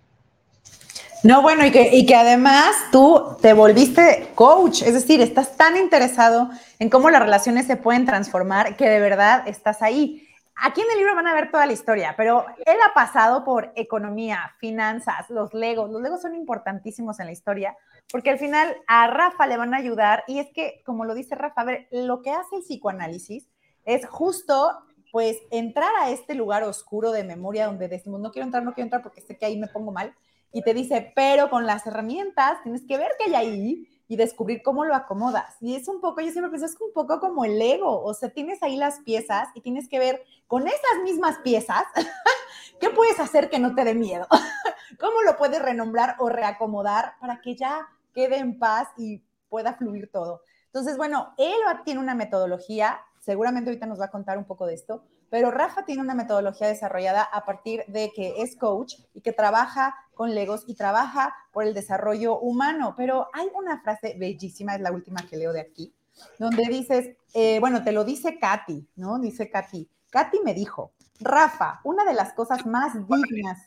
No, 1.24 1.42
bueno, 1.42 1.66
y 1.66 1.72
que, 1.72 1.96
y 1.96 2.06
que 2.06 2.16
además 2.16 2.76
tú 2.92 3.36
te 3.42 3.54
volviste 3.54 4.34
coach, 4.36 4.84
es 4.84 4.94
decir, 4.94 5.20
estás 5.20 5.58
tan 5.58 5.78
interesado 5.78 6.52
en 6.78 6.92
cómo 6.92 7.10
las 7.10 7.24
relaciones 7.24 7.66
se 7.66 7.76
pueden 7.76 8.06
transformar 8.06 8.78
que 8.78 8.88
de 8.88 9.00
verdad 9.00 9.48
estás 9.48 9.82
ahí. 9.82 10.28
Aquí 10.56 10.82
en 10.82 10.92
el 10.92 10.98
libro 11.00 11.16
van 11.16 11.26
a 11.26 11.34
ver 11.34 11.50
toda 11.50 11.66
la 11.66 11.74
historia, 11.74 12.14
pero 12.16 12.46
él 12.64 12.78
ha 12.88 12.94
pasado 12.94 13.44
por 13.44 13.72
economía, 13.76 14.54
finanzas, 14.60 15.28
los 15.32 15.56
legos. 15.56 15.90
Los 15.90 16.04
legos 16.04 16.22
son 16.22 16.36
importantísimos 16.36 17.20
en 17.20 17.26
la 17.26 17.32
historia 17.32 17.76
porque 18.12 18.30
al 18.30 18.40
final 18.40 18.76
a 18.88 19.08
Rafa 19.08 19.48
le 19.48 19.58
van 19.58 19.74
a 19.74 19.78
ayudar 19.78 20.24
y 20.28 20.40
es 20.40 20.52
que, 20.54 20.82
como 20.86 21.06
lo 21.06 21.16
dice 21.16 21.36
Rafa, 21.36 21.62
a 21.62 21.66
ver, 21.66 21.88
lo 21.92 22.22
que 22.22 22.32
hace 22.32 22.58
el 22.58 22.62
psicoanálisis 22.62 23.50
es 23.86 24.06
justo 24.08 24.72
pues 25.12 25.38
entrar 25.52 25.92
a 26.02 26.10
este 26.10 26.34
lugar 26.34 26.64
oscuro 26.64 27.12
de 27.12 27.24
memoria 27.24 27.68
donde 27.68 27.88
decimos, 27.88 28.20
no 28.20 28.32
quiero 28.32 28.46
entrar, 28.46 28.64
no 28.64 28.74
quiero 28.74 28.86
entrar 28.86 29.04
porque 29.04 29.22
sé 29.22 29.38
que 29.38 29.46
ahí 29.46 29.58
me 29.60 29.68
pongo 29.68 29.92
mal, 29.92 30.16
y 30.54 30.62
te 30.62 30.74
dice, 30.74 31.12
pero 31.16 31.50
con 31.50 31.66
las 31.66 31.86
herramientas 31.88 32.62
tienes 32.62 32.86
que 32.88 32.98
ver 32.98 33.12
que 33.18 33.26
hay 33.26 33.36
ahí 33.36 33.88
y 34.08 34.16
descubrir 34.16 34.62
cómo 34.62 34.86
lo 34.86 34.96
acomodas. 34.96 35.58
Y 35.62 35.76
es 35.76 35.88
un 35.88 36.02
poco, 36.02 36.22
yo 36.22 36.32
siempre 36.32 36.50
pienso, 36.50 36.66
es 36.66 36.80
un 36.80 36.94
poco 36.94 37.20
como 37.20 37.46
el 37.46 37.62
ego, 37.62 38.04
o 38.04 38.14
sea, 38.14 38.30
tienes 38.30 38.62
ahí 38.64 38.76
las 38.76 39.00
piezas 39.00 39.50
y 39.56 39.62
tienes 39.62 39.88
que 39.88 40.00
ver 40.00 40.24
con 40.48 40.68
esas 40.68 41.04
mismas 41.04 41.40
piezas, 41.40 41.84
¿qué 42.80 42.90
puedes 42.90 43.20
hacer 43.20 43.50
que 43.50 43.60
no 43.60 43.76
te 43.76 43.84
dé 43.84 43.96
miedo? 43.96 44.28
¿Cómo 45.00 45.22
lo 45.24 45.38
puedes 45.38 45.62
renombrar 45.62 46.16
o 46.20 46.30
reacomodar 46.30 47.16
para 47.20 47.42
que 47.42 47.56
ya 47.56 47.88
quede 48.14 48.38
en 48.38 48.60
paz 48.60 48.90
y 48.98 49.24
pueda 49.50 49.74
fluir 49.74 50.12
todo? 50.12 50.42
Entonces, 50.66 50.98
bueno, 50.98 51.34
él 51.38 51.54
tiene 51.86 52.00
una 52.00 52.16
metodología, 52.16 53.00
seguramente 53.20 53.70
ahorita 53.70 53.86
nos 53.86 54.00
va 54.00 54.06
a 54.06 54.12
contar 54.12 54.38
un 54.38 54.46
poco 54.46 54.66
de 54.66 54.74
esto, 54.74 55.04
pero 55.34 55.50
Rafa 55.50 55.84
tiene 55.84 56.00
una 56.00 56.14
metodología 56.14 56.68
desarrollada 56.68 57.24
a 57.24 57.44
partir 57.44 57.84
de 57.88 58.12
que 58.16 58.44
es 58.44 58.56
coach 58.56 58.98
y 59.16 59.22
que 59.22 59.34
trabaja 59.34 59.96
con 60.14 60.36
Legos 60.36 60.64
y 60.68 60.76
trabaja 60.76 61.36
por 61.52 61.64
el 61.66 61.74
desarrollo 61.74 62.38
humano. 62.38 62.94
Pero 62.96 63.30
hay 63.34 63.48
una 63.56 63.82
frase 63.82 64.16
bellísima, 64.20 64.76
es 64.76 64.82
la 64.82 64.92
última 64.92 65.26
que 65.28 65.38
leo 65.38 65.52
de 65.52 65.62
aquí, 65.62 65.92
donde 66.38 66.66
dices, 66.66 67.18
eh, 67.34 67.60
bueno, 67.60 67.84
te 67.84 67.92
lo 67.92 68.04
dice 68.04 68.38
Katy, 68.38 68.88
¿no? 68.98 69.18
Dice 69.18 69.50
Katy. 69.50 69.90
Katy 70.12 70.42
me 70.46 70.54
dijo, 70.54 70.92
Rafa, 71.20 71.82
una 71.84 72.06
de 72.06 72.14
las 72.14 72.34
cosas 72.34 72.68
más 72.68 72.94
dignas, 72.94 73.66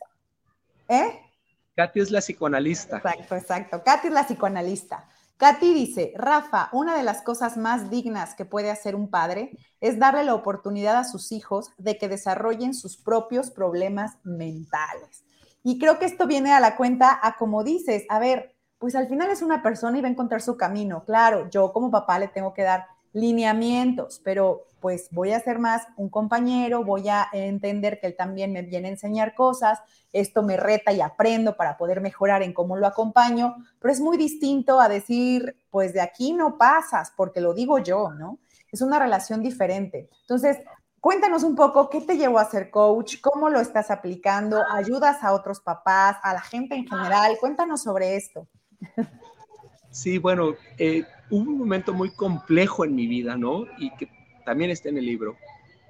¿eh? 0.87 1.19
Katy 1.75 1.99
es 1.99 2.11
la 2.11 2.21
psicoanalista. 2.21 2.95
Exacto, 2.95 3.35
exacto. 3.35 3.83
Katy 3.83 4.07
es 4.07 4.13
la 4.13 4.23
psicoanalista. 4.23 5.05
Katy 5.37 5.71
dice, 5.73 6.13
Rafa, 6.15 6.69
una 6.71 6.97
de 6.97 7.03
las 7.03 7.21
cosas 7.21 7.57
más 7.57 7.91
dignas 7.91 8.33
que 8.33 8.45
puede 8.45 8.71
hacer 8.71 8.95
un 8.95 9.09
padre 9.09 9.57
es 9.79 9.99
darle 9.99 10.23
la 10.23 10.33
oportunidad 10.33 10.97
a 10.97 11.03
sus 11.03 11.31
hijos 11.31 11.71
de 11.77 11.99
que 11.99 12.07
desarrollen 12.07 12.73
sus 12.73 12.97
propios 12.97 13.51
problemas 13.51 14.17
mentales. 14.23 15.23
Y 15.63 15.77
creo 15.77 15.99
que 15.99 16.05
esto 16.05 16.25
viene 16.25 16.53
a 16.53 16.59
la 16.59 16.75
cuenta 16.75 17.19
a 17.21 17.35
como 17.35 17.63
dices, 17.63 18.05
a 18.09 18.17
ver, 18.17 18.55
pues 18.79 18.95
al 18.95 19.07
final 19.07 19.29
es 19.29 19.43
una 19.43 19.61
persona 19.61 19.97
y 19.97 20.01
va 20.01 20.07
a 20.07 20.11
encontrar 20.11 20.41
su 20.41 20.57
camino. 20.57 21.03
Claro, 21.05 21.49
yo 21.51 21.71
como 21.71 21.91
papá 21.91 22.17
le 22.17 22.29
tengo 22.29 22.53
que 22.53 22.63
dar 22.63 22.87
lineamientos, 23.17 24.21
pero 24.23 24.67
pues 24.79 25.07
voy 25.11 25.31
a 25.31 25.39
ser 25.39 25.57
más 25.57 25.87
un 25.97 26.07
compañero, 26.07 26.83
voy 26.83 27.09
a 27.09 27.27
entender 27.33 27.99
que 27.99 28.07
él 28.07 28.15
también 28.15 28.53
me 28.53 28.61
viene 28.61 28.87
a 28.87 28.91
enseñar 28.91 29.33
cosas, 29.33 29.79
esto 30.13 30.43
me 30.43 30.55
reta 30.55 30.93
y 30.93 31.01
aprendo 31.01 31.57
para 31.57 31.77
poder 31.77 31.99
mejorar 31.99 32.43
en 32.43 32.53
cómo 32.53 32.77
lo 32.77 32.85
acompaño, 32.85 33.55
pero 33.79 33.91
es 33.91 33.99
muy 33.99 34.17
distinto 34.17 34.79
a 34.79 34.87
decir, 34.87 35.57
pues 35.71 35.93
de 35.93 36.01
aquí 36.01 36.33
no 36.33 36.57
pasas, 36.57 37.11
porque 37.17 37.41
lo 37.41 37.53
digo 37.53 37.79
yo, 37.79 38.11
¿no? 38.11 38.37
Es 38.71 38.81
una 38.81 38.99
relación 38.99 39.41
diferente. 39.41 40.09
Entonces, 40.21 40.59
cuéntanos 41.01 41.43
un 41.43 41.55
poco 41.55 41.89
qué 41.89 42.01
te 42.01 42.17
llevó 42.17 42.37
a 42.37 42.49
ser 42.49 42.69
coach, 42.69 43.15
cómo 43.19 43.49
lo 43.49 43.59
estás 43.59 43.89
aplicando, 43.89 44.61
ayudas 44.71 45.23
a 45.23 45.33
otros 45.33 45.59
papás, 45.59 46.17
a 46.21 46.33
la 46.33 46.41
gente 46.41 46.75
en 46.75 46.87
general, 46.87 47.37
cuéntanos 47.39 47.81
sobre 47.81 48.15
esto. 48.15 48.47
Sí, 49.89 50.19
bueno, 50.19 50.53
eh, 50.77 51.03
hubo 51.29 51.51
un 51.51 51.57
momento 51.57 51.93
muy 51.93 52.11
complejo 52.11 52.85
en 52.85 52.95
mi 52.95 53.07
vida, 53.07 53.35
¿no? 53.35 53.65
Y 53.77 53.91
que 53.95 54.09
también 54.45 54.71
está 54.71 54.89
en 54.89 54.97
el 54.97 55.05
libro, 55.05 55.37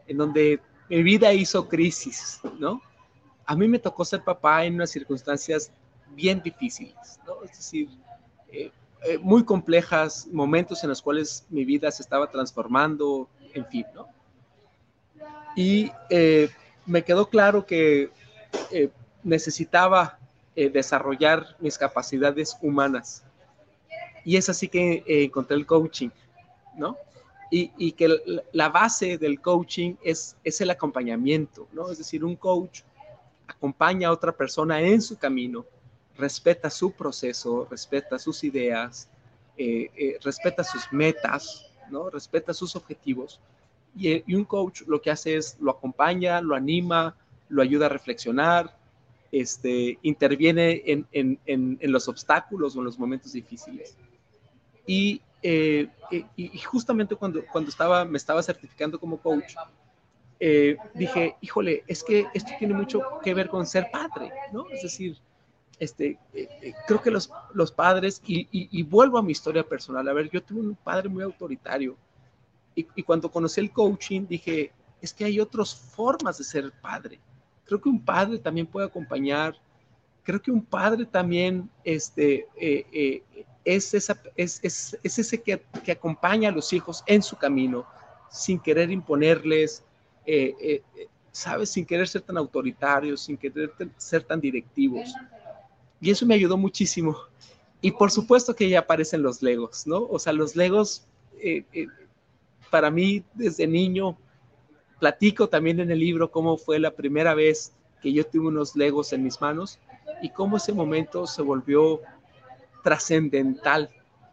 en 0.08 0.18
donde 0.18 0.60
mi 0.90 1.04
vida 1.04 1.34
hizo 1.34 1.68
crisis, 1.68 2.40
¿no? 2.60 2.82
A 3.46 3.56
mí 3.56 3.68
me 3.68 3.80
tocó 3.80 4.04
ser 4.04 4.24
papá 4.24 4.66
en 4.66 4.76
unas 4.76 4.90
circunstancias 4.90 5.72
bien 6.16 6.42
difíciles, 6.42 7.20
¿no? 7.26 7.44
Es 7.44 7.52
decir, 7.52 7.90
eh, 8.52 8.72
eh, 9.04 9.18
muy 9.20 9.44
complejas, 9.44 10.28
momentos 10.32 10.84
en 10.84 10.90
los 10.90 11.02
cuales 11.02 11.46
mi 11.50 11.66
vida 11.66 11.92
se 11.92 12.02
estaba 12.02 12.30
transformando, 12.30 13.30
en 13.54 13.66
fin, 13.68 13.86
¿no? 13.94 14.08
Y 15.56 15.92
eh, 16.10 16.50
me 16.86 17.04
quedó 17.04 17.30
claro 17.30 17.66
que 17.66 18.12
necesitaba 19.24 20.20
desarrollar 20.56 21.56
mis 21.60 21.78
capacidades 21.78 22.58
humanas. 22.62 23.27
Y 24.28 24.36
es 24.36 24.48
así 24.50 24.68
que 24.68 25.04
encontré 25.08 25.56
el 25.56 25.66
coaching, 25.66 26.10
¿no? 26.78 26.98
y, 27.50 27.92
que 27.94 28.44
la 28.52 28.70
base 28.70 29.18
del 29.18 29.40
coaching 29.42 29.96
es, 30.04 30.36
el 30.44 30.70
acompañamiento, 30.70 31.68
¿no? 31.72 31.90
Es 31.92 31.98
decir, 31.98 32.24
un 32.24 32.36
coach 32.36 32.82
acompaña 33.48 34.10
a 34.10 34.12
otra 34.12 34.32
persona 34.32 34.82
en 34.82 35.02
su 35.02 35.18
camino, 35.18 35.66
respeta 36.18 36.70
su 36.70 36.92
proceso, 36.92 37.68
respeta 37.70 38.20
sus 38.20 38.44
ideas, 38.44 39.08
eh, 39.58 39.90
eh, 39.96 40.18
respeta 40.22 40.64
sus 40.64 40.92
metas, 40.92 41.66
¿no? 41.90 42.10
Respeta 42.10 42.54
sus 42.54 42.76
objetivos. 42.76 43.40
Y, 43.96 44.36
un 44.36 44.44
coach 44.44 44.82
lo 44.88 45.02
que 45.02 45.12
hace 45.12 45.38
es 45.38 45.58
lo 45.60 45.72
acompaña, 45.72 46.42
lo 46.42 46.56
anima, 46.56 47.16
lo 47.50 47.62
ayuda 47.62 47.86
a 47.86 47.90
reflexionar, 47.90 48.78
este, 49.32 49.98
interviene 50.02 50.84
en, 50.86 51.08
en, 51.12 51.40
en, 51.46 51.78
en 51.82 51.92
los 51.92 52.08
obstáculos 52.08 52.76
o 52.76 52.80
en 52.80 52.86
los 52.86 53.00
momentos 53.00 53.32
difíciles. 53.32 53.96
Y 54.88 55.22
eh, 55.44 55.90
y, 56.36 56.58
justamente 56.60 57.16
cuando, 57.16 57.46
cuando 57.46 57.70
estaba, 57.70 58.06
me 58.06 58.18
estaba 58.18 58.42
certificando 58.42 59.00
como 59.00 59.18
coach, 59.18 59.56
eh, 60.40 60.78
dije, 60.94 61.36
híjole, 61.42 61.84
es 61.88 62.04
que 62.04 62.28
esto 62.34 62.52
tiene 62.60 62.74
mucho 62.74 63.02
que 63.24 63.34
ver 63.34 63.50
con 63.50 63.66
ser 63.66 63.90
padre, 63.92 64.32
¿no? 64.52 64.70
Es 64.70 64.84
decir, 64.84 65.18
este, 65.80 66.18
eh, 66.34 66.74
creo 66.88 67.02
que 67.02 67.12
los, 67.12 67.32
los 67.54 67.72
padres, 67.72 68.22
y, 68.26 68.48
y, 68.52 68.84
vuelvo 68.84 69.18
a 69.18 69.24
mi 69.24 69.32
historia 69.32 69.64
personal, 69.64 70.08
a 70.08 70.14
ver, 70.14 70.30
yo 70.30 70.42
tuve 70.42 70.62
un 70.62 70.76
padre 70.76 71.10
muy 71.10 71.24
autoritario, 71.24 71.96
y, 72.76 72.88
y, 72.96 73.04
cuando 73.04 73.32
conocí 73.32 73.60
el 73.60 73.72
coaching 73.72 74.28
dije, 74.28 74.72
es 75.02 75.14
que 75.14 75.26
hay 75.26 75.40
otras 75.40 75.76
formas 75.76 76.38
de 76.38 76.44
ser 76.44 76.72
padre. 76.82 77.20
Creo 77.66 77.82
que 77.82 77.90
un 77.90 78.04
padre 78.04 78.38
también 78.38 78.68
puede 78.68 78.88
acompañar, 78.88 79.56
creo 80.24 80.42
que 80.42 80.52
un 80.52 80.64
padre 80.64 81.06
también 81.06 81.70
este, 81.84 82.48
es, 83.68 83.94
ese 85.04 85.42
que, 85.42 85.62
que, 85.84 85.92
acompaña 85.92 86.50
a 86.50 86.52
los 86.54 86.72
hijos 86.72 87.04
en 87.06 87.22
su 87.22 87.36
camino, 87.36 87.86
sin 88.30 88.60
querer 88.60 88.90
imponerles, 88.92 89.84
eh, 90.26 90.56
eh, 90.96 91.08
¿sabes? 91.32 91.70
Sin 91.70 91.86
querer 91.86 92.08
ser 92.08 92.22
tan 92.22 92.38
autoritarios, 92.38 93.22
sin 93.22 93.38
querer 93.38 93.74
ser 93.98 94.24
tan 94.24 94.40
directivos. 94.40 95.14
Y 96.00 96.12
eso 96.12 96.26
me 96.26 96.36
ayudó 96.36 96.56
muchísimo. 96.56 97.18
Y 97.82 97.92
por 97.92 98.10
supuesto 98.10 98.56
que 98.56 98.70
ya 98.70 98.80
aparecen 98.80 99.22
los 99.22 99.42
legos, 99.42 99.86
¿no? 99.86 99.98
O 100.04 100.18
sea, 100.18 100.32
los 100.32 100.56
legos, 100.56 101.06
eh, 101.38 101.66
para 102.72 102.90
mí 102.90 103.24
desde 103.34 103.68
niño, 103.68 104.18
platico 105.00 105.50
también 105.50 105.82
en 105.82 105.92
el 105.92 106.00
libro 106.00 106.32
cómo 106.32 106.58
fue 106.58 106.80
la 106.80 106.92
primera 106.92 107.36
vez 107.36 107.74
que 108.02 108.14
yo 108.14 108.26
tuve 108.26 108.48
unos 108.48 108.76
legos 108.76 109.12
en 109.12 109.24
mis 109.24 109.42
manos 109.42 109.78
y 110.22 110.30
cómo 110.30 110.58
ese 110.58 110.74
momento 110.74 111.28
se 111.28 111.42
volvió 111.42 112.02
trascendental 112.88 113.90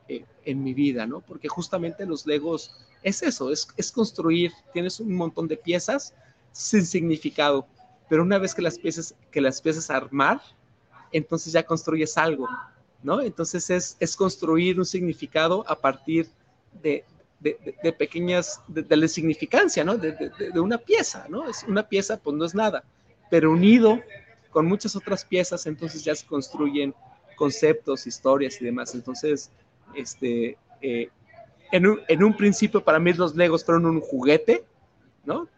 eh, 0.06 0.24
en 0.44 0.62
mi 0.62 0.74
vida, 0.74 1.08
¿no? 1.08 1.20
Porque 1.22 1.48
justamente 1.48 2.06
los 2.06 2.24
Legos 2.24 2.70
es 3.02 3.20
eso, 3.24 3.50
es, 3.50 3.66
es 3.76 3.90
construir, 3.90 4.52
tienes 4.72 5.00
un 5.00 5.12
montón 5.16 5.48
de 5.48 5.56
piezas 5.56 6.14
sin 6.52 6.86
significado, 6.86 7.66
pero 8.08 8.22
una 8.22 8.38
vez 8.38 8.54
que 8.54 8.62
las 8.62 8.78
piezas, 8.78 9.12
que 9.32 9.40
las 9.40 9.60
piezas 9.60 9.90
armar, 9.90 10.40
entonces 11.10 11.52
ya 11.52 11.64
construyes 11.64 12.16
algo, 12.16 12.48
¿no? 13.02 13.20
Entonces 13.22 13.70
es, 13.70 13.96
es 13.98 14.14
construir 14.14 14.78
un 14.78 14.86
significado 14.86 15.64
a 15.66 15.74
partir 15.74 16.28
de, 16.80 17.04
de, 17.40 17.92
pequeñas, 17.92 18.60
de, 18.68 18.96
la 18.96 19.08
significancia, 19.08 19.82
¿no? 19.82 19.96
De, 19.96 20.30
una 20.60 20.78
pieza, 20.78 21.26
¿no? 21.28 21.48
Es 21.48 21.64
una 21.64 21.82
pieza, 21.82 22.18
pues 22.18 22.36
no 22.36 22.44
es 22.44 22.54
nada, 22.54 22.84
pero 23.32 23.50
unido 23.50 24.00
con 24.52 24.66
muchas 24.66 24.94
otras 24.94 25.24
piezas, 25.24 25.66
entonces 25.66 26.04
ya 26.04 26.14
se 26.14 26.24
construyen 26.24 26.94
conceptos, 27.34 28.06
historias 28.06 28.60
y 28.60 28.64
demás. 28.64 28.94
Entonces, 28.94 29.50
este, 29.94 30.56
eh, 30.80 31.08
en, 31.72 31.86
un, 31.86 32.00
en, 32.08 32.22
un, 32.22 32.36
principio 32.36 32.82
para 32.82 32.98
mí 32.98 33.12
los 33.12 33.34
Legos 33.34 33.64
fueron 33.64 33.86
un 33.86 34.00
juguete, 34.00 34.64
¿no? 35.24 35.48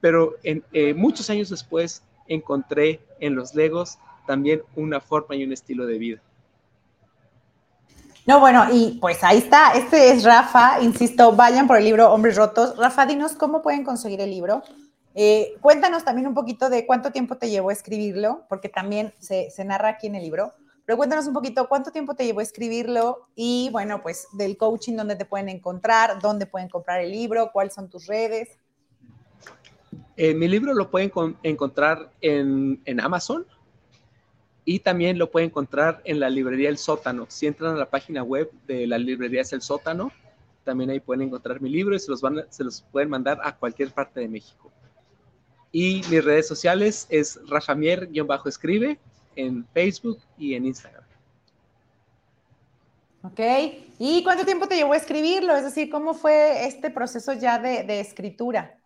Pero 0.00 0.36
en, 0.42 0.62
eh, 0.72 0.94
muchos 0.94 1.30
años 1.30 1.50
después 1.50 2.02
encontré 2.28 3.00
en 3.20 3.34
los 3.34 3.54
Legos 3.54 3.98
también 4.26 4.62
una 4.76 5.00
forma 5.00 5.36
y 5.36 5.44
un 5.44 5.52
estilo 5.52 5.86
de 5.86 5.98
vida. 5.98 6.20
No, 8.26 8.40
bueno, 8.40 8.66
y 8.72 8.98
pues 9.02 9.22
ahí 9.22 9.38
está, 9.38 9.72
este 9.72 10.10
es 10.10 10.24
Rafa, 10.24 10.80
insisto, 10.80 11.32
vayan 11.32 11.66
por 11.66 11.76
el 11.76 11.84
libro 11.84 12.10
Hombres 12.10 12.36
Rotos. 12.36 12.74
Rafa, 12.78 13.04
dinos 13.04 13.32
cómo 13.32 13.60
pueden 13.60 13.84
conseguir 13.84 14.22
el 14.22 14.30
libro. 14.30 14.62
Eh, 15.14 15.56
cuéntanos 15.60 16.04
también 16.04 16.26
un 16.26 16.34
poquito 16.34 16.70
de 16.70 16.86
cuánto 16.86 17.12
tiempo 17.12 17.36
te 17.36 17.50
llevó 17.50 17.68
a 17.68 17.74
escribirlo, 17.74 18.44
porque 18.48 18.70
también 18.70 19.12
se, 19.18 19.50
se 19.50 19.64
narra 19.64 19.90
aquí 19.90 20.06
en 20.06 20.14
el 20.14 20.22
libro. 20.22 20.54
Pero 20.86 20.98
cuéntanos 20.98 21.26
un 21.26 21.32
poquito 21.32 21.66
cuánto 21.68 21.90
tiempo 21.90 22.14
te 22.14 22.26
llevó 22.26 22.40
escribirlo 22.40 23.28
y 23.34 23.70
bueno, 23.72 24.02
pues 24.02 24.28
del 24.32 24.56
coaching, 24.56 24.96
dónde 24.96 25.16
te 25.16 25.24
pueden 25.24 25.48
encontrar, 25.48 26.20
dónde 26.20 26.46
pueden 26.46 26.68
comprar 26.68 27.00
el 27.00 27.10
libro, 27.10 27.50
cuáles 27.52 27.74
son 27.74 27.88
tus 27.88 28.06
redes. 28.06 28.58
Eh, 30.16 30.34
mi 30.34 30.46
libro 30.46 30.74
lo 30.74 30.90
pueden 30.90 31.10
encontrar 31.42 32.10
en, 32.20 32.80
en, 32.84 33.00
Amazon 33.00 33.46
y 34.64 34.80
también 34.80 35.18
lo 35.18 35.30
pueden 35.30 35.48
encontrar 35.48 36.02
en 36.04 36.20
la 36.20 36.28
librería 36.28 36.68
El 36.68 36.78
Sótano. 36.78 37.26
Si 37.28 37.46
entran 37.46 37.74
a 37.74 37.78
la 37.78 37.90
página 37.90 38.22
web 38.22 38.50
de 38.66 38.86
la 38.86 38.98
librería 38.98 39.42
El 39.50 39.62
Sótano, 39.62 40.12
también 40.64 40.90
ahí 40.90 41.00
pueden 41.00 41.22
encontrar 41.22 41.60
mi 41.60 41.70
libro 41.70 41.94
y 41.94 41.98
se 41.98 42.10
los, 42.10 42.20
van, 42.20 42.44
se 42.50 42.62
los 42.62 42.82
pueden 42.92 43.08
mandar 43.08 43.38
a 43.42 43.56
cualquier 43.56 43.90
parte 43.90 44.20
de 44.20 44.28
México. 44.28 44.70
Y 45.72 46.02
mis 46.10 46.24
redes 46.24 46.46
sociales 46.46 47.06
es 47.10 47.40
rafamier-escribe 47.48 48.98
en 49.36 49.66
Facebook 49.72 50.18
y 50.38 50.54
en 50.54 50.66
Instagram. 50.66 51.04
Ok. 53.24 53.40
¿Y 53.98 54.22
cuánto 54.22 54.44
tiempo 54.44 54.68
te 54.68 54.76
llevó 54.76 54.92
a 54.92 54.98
escribirlo? 54.98 55.56
Es 55.56 55.64
decir, 55.64 55.88
¿cómo 55.88 56.12
fue 56.12 56.66
este 56.66 56.90
proceso 56.90 57.32
ya 57.32 57.58
de, 57.58 58.00
escritura? 58.00 58.78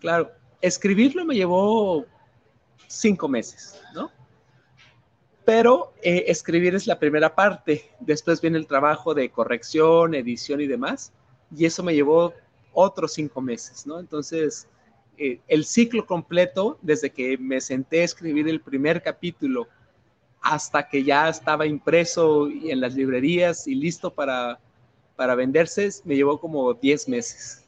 Claro, 0.00 0.30
escribirlo 0.60 1.24
me 1.24 1.34
llevó 1.34 2.04
cinco 2.88 3.26
meses, 3.26 3.80
¿no? 3.94 4.10
Pero 5.46 5.94
eh, 6.02 6.24
escribir 6.26 6.74
es 6.74 6.86
la 6.86 6.98
primera 6.98 7.34
parte. 7.34 7.90
Después 8.00 8.42
viene 8.42 8.58
el 8.58 8.66
trabajo 8.66 9.14
de 9.14 9.30
corrección, 9.30 10.14
edición 10.14 10.60
y 10.60 10.66
demás. 10.66 11.12
Y 11.56 11.64
eso 11.64 11.82
me 11.82 11.94
llevó 11.94 12.34
otros 12.74 13.14
cinco 13.14 13.40
meses, 13.40 13.86
¿no? 13.86 13.98
Entonces, 13.98 14.68
eh, 15.18 15.40
el 15.48 15.64
ciclo 15.64 16.06
completo, 16.06 16.78
desde 16.82 17.10
que 17.10 17.38
me 17.38 17.60
senté 17.60 18.00
a 18.00 18.04
escribir 18.04 18.48
el 18.48 18.60
primer 18.60 19.02
capítulo 19.02 19.68
hasta 20.40 20.88
que 20.88 21.02
ya 21.02 21.28
estaba 21.28 21.66
impreso 21.66 22.48
en 22.48 22.80
las 22.80 22.94
librerías 22.94 23.66
y 23.66 23.74
listo 23.74 24.12
para, 24.12 24.58
para 25.16 25.34
venderse, 25.34 25.88
me 26.04 26.16
llevó 26.16 26.38
como 26.38 26.74
10 26.74 27.08
meses. 27.08 27.64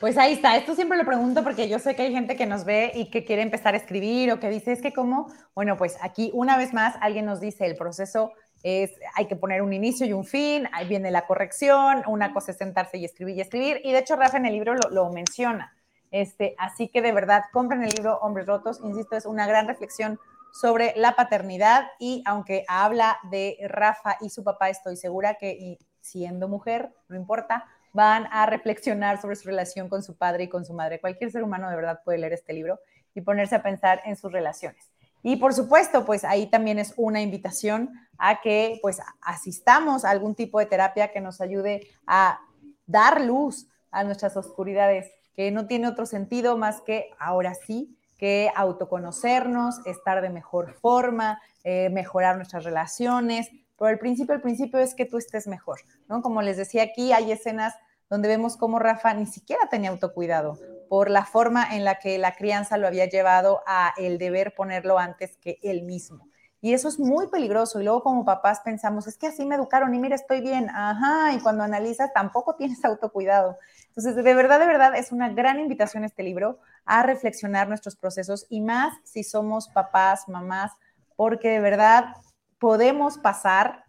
Pues 0.00 0.16
ahí 0.16 0.34
está, 0.34 0.56
esto 0.56 0.76
siempre 0.76 0.96
lo 0.96 1.04
pregunto 1.04 1.42
porque 1.42 1.68
yo 1.68 1.80
sé 1.80 1.96
que 1.96 2.02
hay 2.02 2.12
gente 2.12 2.36
que 2.36 2.46
nos 2.46 2.64
ve 2.64 2.92
y 2.94 3.10
que 3.10 3.24
quiere 3.24 3.42
empezar 3.42 3.74
a 3.74 3.76
escribir 3.76 4.30
o 4.30 4.38
que 4.38 4.48
dice, 4.48 4.70
es 4.70 4.80
que 4.80 4.92
cómo, 4.92 5.32
bueno, 5.56 5.76
pues 5.76 5.96
aquí 6.00 6.30
una 6.34 6.56
vez 6.56 6.72
más 6.72 6.94
alguien 7.00 7.24
nos 7.24 7.40
dice, 7.40 7.66
el 7.66 7.76
proceso 7.76 8.32
es, 8.62 8.92
hay 9.14 9.26
que 9.26 9.36
poner 9.36 9.62
un 9.62 9.72
inicio 9.72 10.06
y 10.06 10.12
un 10.12 10.24
fin, 10.24 10.68
ahí 10.72 10.86
viene 10.88 11.10
la 11.10 11.26
corrección, 11.26 12.02
una 12.06 12.32
cosa 12.32 12.52
es 12.52 12.58
sentarse 12.58 12.98
y 12.98 13.04
escribir 13.04 13.36
y 13.36 13.40
escribir, 13.40 13.80
y 13.84 13.92
de 13.92 13.98
hecho 13.98 14.16
Rafa 14.16 14.36
en 14.36 14.46
el 14.46 14.52
libro 14.52 14.74
lo, 14.74 15.10
menciona, 15.10 15.76
este, 16.10 16.54
así 16.58 16.88
que 16.88 17.02
de 17.02 17.12
verdad, 17.12 17.44
compren 17.52 17.82
el 17.82 17.90
libro 17.90 18.18
Hombres 18.18 18.46
Rotos, 18.46 18.80
insisto, 18.82 19.16
es 19.16 19.26
una 19.26 19.46
gran 19.46 19.68
reflexión 19.68 20.18
sobre 20.52 20.94
la 20.96 21.14
paternidad 21.14 21.88
y 21.98 22.22
aunque 22.26 22.64
habla 22.68 23.18
de 23.30 23.58
Rafa 23.68 24.16
y 24.20 24.30
su 24.30 24.42
papá, 24.42 24.70
estoy 24.70 24.96
segura 24.96 25.34
que 25.34 25.78
siendo 26.00 26.48
mujer, 26.48 26.90
no 27.08 27.16
importa, 27.16 27.66
van 27.92 28.26
a 28.30 28.46
reflexionar 28.46 29.20
sobre 29.20 29.36
su 29.36 29.48
relación 29.48 29.88
con 29.88 30.02
su 30.02 30.16
padre 30.16 30.44
y 30.44 30.48
con 30.48 30.64
su 30.64 30.72
madre. 30.72 31.00
Cualquier 31.00 31.30
ser 31.30 31.42
humano 31.42 31.68
de 31.68 31.76
verdad 31.76 32.00
puede 32.04 32.18
leer 32.18 32.32
este 32.32 32.52
libro 32.52 32.80
y 33.14 33.20
ponerse 33.20 33.56
a 33.56 33.62
pensar 33.62 34.02
en 34.04 34.16
sus 34.16 34.32
relaciones. 34.32 34.90
Y 35.22 35.36
por 35.36 35.54
supuesto, 35.54 36.04
pues 36.04 36.24
ahí 36.24 36.46
también 36.46 36.78
es 36.78 36.94
una 36.96 37.20
invitación 37.20 37.92
a 38.18 38.40
que 38.40 38.78
pues 38.82 38.98
asistamos 39.20 40.04
a 40.04 40.10
algún 40.10 40.34
tipo 40.34 40.58
de 40.58 40.66
terapia 40.66 41.12
que 41.12 41.20
nos 41.20 41.40
ayude 41.40 41.88
a 42.06 42.40
dar 42.86 43.20
luz 43.20 43.68
a 43.90 44.04
nuestras 44.04 44.36
oscuridades, 44.36 45.10
que 45.34 45.50
no 45.50 45.66
tiene 45.66 45.88
otro 45.88 46.06
sentido 46.06 46.56
más 46.56 46.80
que 46.80 47.10
ahora 47.18 47.54
sí 47.54 47.94
que 48.18 48.50
autoconocernos, 48.54 49.86
estar 49.86 50.20
de 50.20 50.28
mejor 50.28 50.74
forma, 50.74 51.40
eh, 51.62 51.88
mejorar 51.90 52.36
nuestras 52.36 52.64
relaciones, 52.64 53.48
pero 53.78 53.90
el 53.90 53.98
principio, 53.98 54.34
el 54.34 54.40
principio 54.40 54.80
es 54.80 54.94
que 54.94 55.04
tú 55.04 55.18
estés 55.18 55.46
mejor, 55.46 55.78
¿no? 56.08 56.20
Como 56.20 56.42
les 56.42 56.56
decía 56.56 56.82
aquí, 56.82 57.12
hay 57.12 57.30
escenas 57.30 57.74
donde 58.10 58.26
vemos 58.26 58.56
cómo 58.56 58.80
Rafa 58.80 59.14
ni 59.14 59.26
siquiera 59.26 59.68
tenía 59.70 59.90
autocuidado 59.90 60.58
por 60.88 61.10
la 61.10 61.24
forma 61.24 61.76
en 61.76 61.84
la 61.84 61.98
que 61.98 62.18
la 62.18 62.34
crianza 62.34 62.76
lo 62.76 62.86
había 62.86 63.06
llevado 63.06 63.62
a 63.66 63.92
el 63.96 64.18
deber 64.18 64.54
ponerlo 64.54 64.98
antes 64.98 65.36
que 65.36 65.58
él 65.62 65.82
mismo. 65.82 66.28
Y 66.60 66.74
eso 66.74 66.88
es 66.88 66.98
muy 66.98 67.28
peligroso. 67.28 67.80
Y 67.80 67.84
luego 67.84 68.02
como 68.02 68.24
papás 68.24 68.60
pensamos, 68.64 69.06
es 69.06 69.16
que 69.16 69.28
así 69.28 69.46
me 69.46 69.54
educaron 69.54 69.94
y 69.94 69.98
mira, 69.98 70.16
estoy 70.16 70.40
bien. 70.40 70.68
Ajá, 70.70 71.32
y 71.32 71.40
cuando 71.40 71.62
analizas 71.62 72.12
tampoco 72.12 72.56
tienes 72.56 72.84
autocuidado. 72.84 73.58
Entonces, 73.88 74.16
de 74.16 74.34
verdad, 74.34 74.58
de 74.58 74.66
verdad, 74.66 74.96
es 74.96 75.12
una 75.12 75.28
gran 75.28 75.60
invitación 75.60 76.04
este 76.04 76.22
libro 76.22 76.58
a 76.84 77.02
reflexionar 77.02 77.68
nuestros 77.68 77.96
procesos 77.96 78.46
y 78.48 78.60
más 78.60 78.94
si 79.04 79.22
somos 79.22 79.68
papás, 79.68 80.28
mamás, 80.28 80.72
porque 81.16 81.48
de 81.48 81.60
verdad 81.60 82.14
podemos 82.58 83.18
pasar 83.18 83.84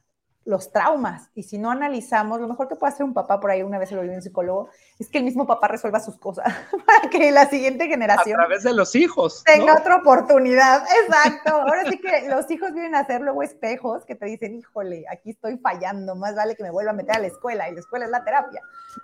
los 0.50 0.72
traumas. 0.72 1.30
Y 1.36 1.44
si 1.44 1.60
no 1.60 1.70
analizamos, 1.70 2.42
lo 2.42 2.48
mejor 2.48 2.68
que 2.68 2.76
puede 2.76 2.92
hacer 2.92 3.06
un 3.06 3.14
papá 3.14 3.40
por 3.40 3.52
ahí, 3.52 3.62
una 3.62 3.78
vez 3.78 3.90
se 3.90 3.96
lo 3.96 4.02
vi 4.02 4.10
un 4.10 4.22
psicólogo, 4.22 4.70
es 4.98 5.08
que 5.08 5.20
el 5.20 5.24
mismo 5.24 5.46
papá 5.46 5.68
resuelva 5.68 6.00
sus 6.00 6.18
cosas 6.18 6.46
para 6.88 7.08
que 7.12 7.32
la 7.32 7.48
siguiente 7.48 7.88
generación. 7.88 8.40
A 8.40 8.46
través 8.46 8.64
de 8.64 8.74
los 8.74 8.96
hijos. 8.96 9.44
Tenga 9.46 9.76
otra 9.76 9.98
oportunidad. 9.98 10.84
Exacto. 11.04 11.54
Ahora 11.54 11.86
sí 11.88 12.00
que 12.00 12.28
los 12.30 12.50
hijos 12.50 12.74
vienen 12.74 12.96
a 12.96 13.06
ser 13.06 13.22
luego 13.22 13.44
espejos 13.44 14.06
que 14.06 14.16
te 14.16 14.26
dicen, 14.26 14.56
híjole, 14.56 15.06
aquí 15.12 15.30
estoy 15.30 15.60
fallando, 15.60 16.16
más 16.16 16.36
vale 16.36 16.56
que 16.56 16.64
me 16.64 16.72
vuelva 16.72 16.92
a 16.92 16.96
meter 16.96 17.18
a 17.18 17.20
la 17.20 17.28
escuela 17.28 17.70
y 17.70 17.76
la 17.76 17.82
escuela 17.82 18.06
es 18.06 18.12
la 18.12 18.24
terapia. 18.24 18.62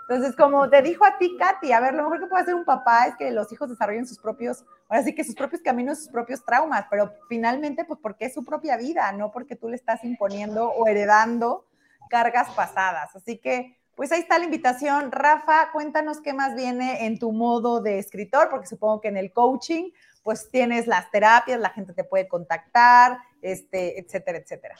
Entonces, 0.09 0.35
como 0.35 0.67
te 0.71 0.81
dijo 0.81 1.05
a 1.05 1.19
ti, 1.19 1.37
Katy, 1.37 1.71
a 1.73 1.79
ver, 1.79 1.93
lo 1.93 2.03
mejor 2.03 2.21
que 2.21 2.25
puede 2.25 2.41
hacer 2.41 2.55
un 2.55 2.65
papá 2.65 3.05
es 3.05 3.15
que 3.17 3.29
los 3.29 3.51
hijos 3.51 3.69
desarrollen 3.69 4.07
sus 4.07 4.17
propios, 4.17 4.65
ahora 4.87 5.03
sí 5.03 5.13
que 5.15 5.23
sus 5.23 5.35
propios 5.35 5.61
caminos, 5.61 5.99
sus 5.99 6.09
propios 6.09 6.43
traumas, 6.45 6.85
pero 6.89 7.13
finalmente, 7.27 7.85
pues 7.85 7.99
porque 8.01 8.25
es 8.25 8.33
su 8.33 8.43
propia 8.43 8.77
vida, 8.77 9.11
no 9.11 9.31
porque 9.31 9.55
tú 9.55 9.69
le 9.69 9.75
estás 9.75 10.03
imponiendo 10.03 10.69
o 10.69 10.87
heredando 10.87 11.65
cargas 12.09 12.49
pasadas. 12.51 13.15
Así 13.15 13.37
que, 13.37 13.77
pues 13.95 14.11
ahí 14.11 14.21
está 14.21 14.37
la 14.37 14.45
invitación. 14.45 15.11
Rafa, 15.11 15.71
cuéntanos 15.71 16.21
qué 16.21 16.33
más 16.33 16.55
viene 16.55 17.05
en 17.05 17.17
tu 17.17 17.31
modo 17.31 17.81
de 17.81 17.99
escritor, 17.99 18.49
porque 18.49 18.67
supongo 18.67 19.01
que 19.01 19.07
en 19.07 19.17
el 19.17 19.31
coaching, 19.31 19.91
pues 20.23 20.49
tienes 20.51 20.87
las 20.87 21.09
terapias, 21.11 21.59
la 21.59 21.69
gente 21.69 21.93
te 21.93 22.03
puede 22.03 22.27
contactar, 22.27 23.19
este, 23.41 23.99
etcétera, 23.99 24.37
etcétera. 24.39 24.75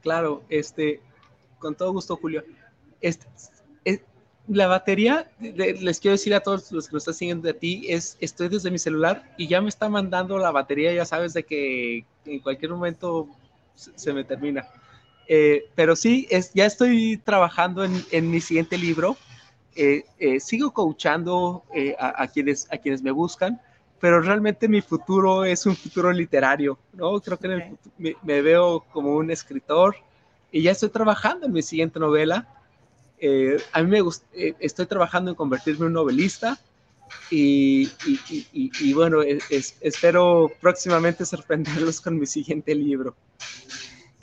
Claro, 0.00 0.42
este, 0.48 1.00
con 1.58 1.74
todo 1.74 1.92
gusto, 1.92 2.16
Julio. 2.16 2.44
Este, 3.00 3.26
la 4.48 4.66
batería, 4.66 5.30
les 5.40 6.00
quiero 6.00 6.12
decir 6.12 6.34
a 6.34 6.40
todos 6.40 6.70
los 6.70 6.88
que 6.88 6.94
nos 6.94 7.02
están 7.02 7.14
siguiendo 7.14 7.46
de 7.46 7.54
ti, 7.54 7.86
es 7.88 8.16
estoy 8.20 8.48
desde 8.48 8.70
mi 8.70 8.78
celular 8.78 9.34
y 9.38 9.48
ya 9.48 9.60
me 9.60 9.68
está 9.68 9.88
mandando 9.88 10.38
la 10.38 10.50
batería, 10.50 10.92
ya 10.92 11.04
sabes 11.04 11.32
de 11.32 11.44
que 11.44 12.04
en 12.26 12.40
cualquier 12.40 12.70
momento 12.72 13.28
se 13.74 14.12
me 14.12 14.24
termina. 14.24 14.66
Eh, 15.26 15.70
pero 15.74 15.96
sí, 15.96 16.26
es, 16.30 16.52
ya 16.54 16.66
estoy 16.66 17.16
trabajando 17.18 17.84
en, 17.84 18.30
mi 18.30 18.40
siguiente 18.40 18.76
libro. 18.78 19.16
Eh, 19.76 20.04
eh, 20.18 20.38
sigo 20.40 20.72
coachando 20.72 21.64
a, 21.98 22.26
quienes, 22.28 22.68
a 22.70 22.78
quienes 22.78 23.02
me 23.02 23.10
buscan, 23.10 23.60
pero 24.00 24.20
realmente 24.20 24.68
mi 24.68 24.80
futuro 24.82 25.44
es 25.44 25.66
un 25.66 25.74
futuro 25.74 26.12
literario, 26.12 26.78
¿no? 26.92 27.20
Creo 27.20 27.38
que 27.38 27.76
me, 27.98 28.42
veo 28.42 28.84
como 28.92 29.16
un 29.16 29.30
escritor 29.30 29.96
y 30.52 30.62
ya 30.62 30.72
estoy 30.72 30.90
trabajando 30.90 31.46
en 31.46 31.52
mi 31.52 31.62
siguiente 31.62 31.98
novela. 31.98 32.46
A 33.72 33.82
mí 33.82 33.90
me 33.90 34.00
gusta, 34.00 34.26
estoy 34.32 34.86
trabajando 34.86 35.30
en 35.30 35.36
convertirme 35.36 35.86
en 35.86 35.92
novelista 35.92 36.58
y, 37.30 37.90
y, 38.52 38.92
bueno, 38.92 39.22
espero 39.22 40.52
próximamente 40.60 41.24
sorprenderlos 41.24 42.00
con 42.00 42.18
mi 42.18 42.26
siguiente 42.26 42.74
libro. 42.74 43.16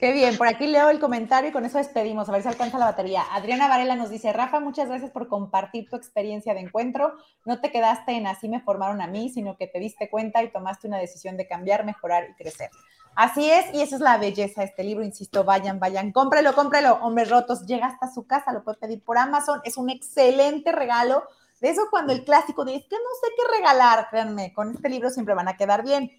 Qué 0.02 0.14
bien, 0.14 0.36
por 0.36 0.48
aquí 0.48 0.66
leo 0.66 0.90
el 0.90 1.00
comentario 1.00 1.52
y 1.52 1.54
con 1.54 1.64
eso 1.64 1.78
despedimos, 1.78 2.28
a 2.28 2.32
ver 2.32 2.42
si 2.42 2.48
alcanza 2.48 2.80
la 2.80 2.86
batería. 2.86 3.22
Adriana 3.34 3.68
Varela 3.68 3.96
nos 3.96 4.10
dice, 4.10 4.34
Rafa, 4.34 4.60
muchas 4.60 4.88
gracias 4.88 5.12
por 5.12 5.28
compartir 5.28 5.88
tu 5.92 5.96
experiencia 5.96 6.56
de 6.56 6.62
encuentro. 6.62 7.14
No 7.46 7.62
te 7.62 7.70
quedaste 7.70 8.14
en 8.14 8.26
así 8.26 8.50
me 8.50 8.62
formaron 8.62 9.00
a 9.00 9.06
mí, 9.06 9.30
sino 9.30 9.58
que 9.58 9.68
te 9.68 9.78
diste 9.78 10.10
cuenta 10.10 10.42
y 10.42 10.52
tomaste 10.52 10.88
una 10.88 10.98
decisión 10.98 11.38
de 11.38 11.48
cambiar, 11.48 11.86
mejorar 11.86 12.28
y 12.32 12.34
crecer. 12.34 12.72
Así 13.14 13.48
es, 13.52 13.72
y 13.76 13.82
esa 13.84 13.98
es 13.98 14.02
la 14.02 14.18
belleza 14.18 14.62
de 14.62 14.68
este 14.70 14.84
libro, 14.84 15.04
insisto, 15.04 15.44
vayan, 15.44 15.80
vayan, 15.80 16.12
cómprelo, 16.12 16.56
cómprelo, 16.56 16.96
hombres 17.04 17.30
rotos, 17.30 17.68
llega 17.68 17.86
hasta 17.86 18.12
su 18.12 18.26
casa, 18.26 18.54
lo 18.54 18.64
puede 18.64 18.80
pedir 18.80 19.04
por 19.04 19.20
Amazon, 19.20 19.62
es 19.66 19.78
un 19.78 19.92
excelente 19.92 20.72
regalo. 20.72 21.26
De 21.60 21.70
eso 21.70 21.84
cuando 21.92 22.12
el 22.12 22.24
clásico 22.24 22.66
dice, 22.66 22.88
que 22.90 22.96
no 22.96 23.12
sé 23.22 23.28
qué 23.38 23.60
regalar, 23.60 24.08
créanme, 24.10 24.52
con 24.52 24.72
este 24.72 24.90
libro 24.90 25.12
siempre 25.12 25.36
van 25.36 25.48
a 25.48 25.58
quedar 25.58 25.84
bien. 25.84 26.12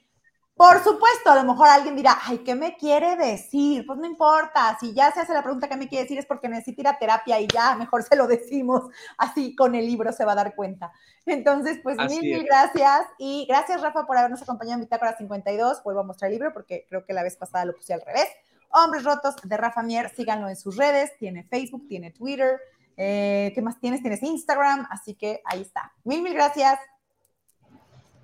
Por 0.63 0.79
supuesto, 0.85 1.29
a 1.29 1.35
lo 1.35 1.43
mejor 1.43 1.67
alguien 1.67 1.97
dirá, 1.97 2.21
ay, 2.23 2.39
¿qué 2.39 2.55
me 2.55 2.77
quiere 2.77 3.17
decir? 3.17 3.85
Pues 3.85 3.99
no 3.99 4.07
importa, 4.07 4.77
si 4.79 4.95
ya 4.95 5.11
se 5.11 5.19
hace 5.19 5.35
la 5.35 5.43
pregunta 5.43 5.69
¿qué 5.69 5.77
me 5.77 5.89
quiere 5.89 6.05
decir? 6.05 6.21
es 6.21 6.27
porque 6.27 6.49
necesita 6.49 6.83
ir 6.83 6.87
a 6.87 6.99
terapia 7.01 7.41
y 7.41 7.49
ya, 7.49 7.75
mejor 7.75 8.05
se 8.05 8.15
lo 8.15 8.29
decimos, 8.29 8.85
así 9.19 9.57
con 9.57 9.75
el 9.75 9.85
libro 9.85 10.13
se 10.13 10.25
va 10.25 10.33
a 10.33 10.37
dar 10.37 10.55
cuenta. 10.55 10.93
Entonces, 11.27 11.81
pues 11.83 11.97
mil, 12.09 12.23
mil 12.23 12.45
gracias 12.45 13.09
y 13.19 13.45
gracias 13.49 13.81
Rafa 13.81 14.07
por 14.07 14.17
habernos 14.17 14.41
acompañado 14.41 14.75
en 14.75 14.83
Bitácora 14.83 15.17
52, 15.17 15.83
vuelvo 15.83 16.03
a 16.03 16.05
mostrar 16.05 16.31
el 16.31 16.37
libro 16.37 16.53
porque 16.53 16.87
creo 16.89 17.05
que 17.05 17.13
la 17.13 17.25
vez 17.25 17.35
pasada 17.35 17.65
lo 17.65 17.75
puse 17.75 17.95
al 17.95 18.01
revés. 18.01 18.29
Hombres 18.71 19.03
Rotos 19.03 19.35
de 19.43 19.57
Rafa 19.57 19.83
Mier, 19.83 20.15
síganlo 20.15 20.49
en 20.49 20.55
sus 20.55 20.77
redes, 20.77 21.11
tiene 21.19 21.43
Facebook, 21.43 21.89
tiene 21.89 22.13
Twitter, 22.13 22.61
eh, 22.97 23.51
¿qué 23.53 23.63
más 23.63 23.81
tienes? 23.81 24.01
Tienes 24.01 24.23
Instagram, 24.23 24.87
así 24.93 25.17
que 25.17 25.43
ahí 25.45 25.63
está. 25.63 25.93
Mil, 26.05 26.23
mil 26.23 26.35
gracias. 26.35 26.79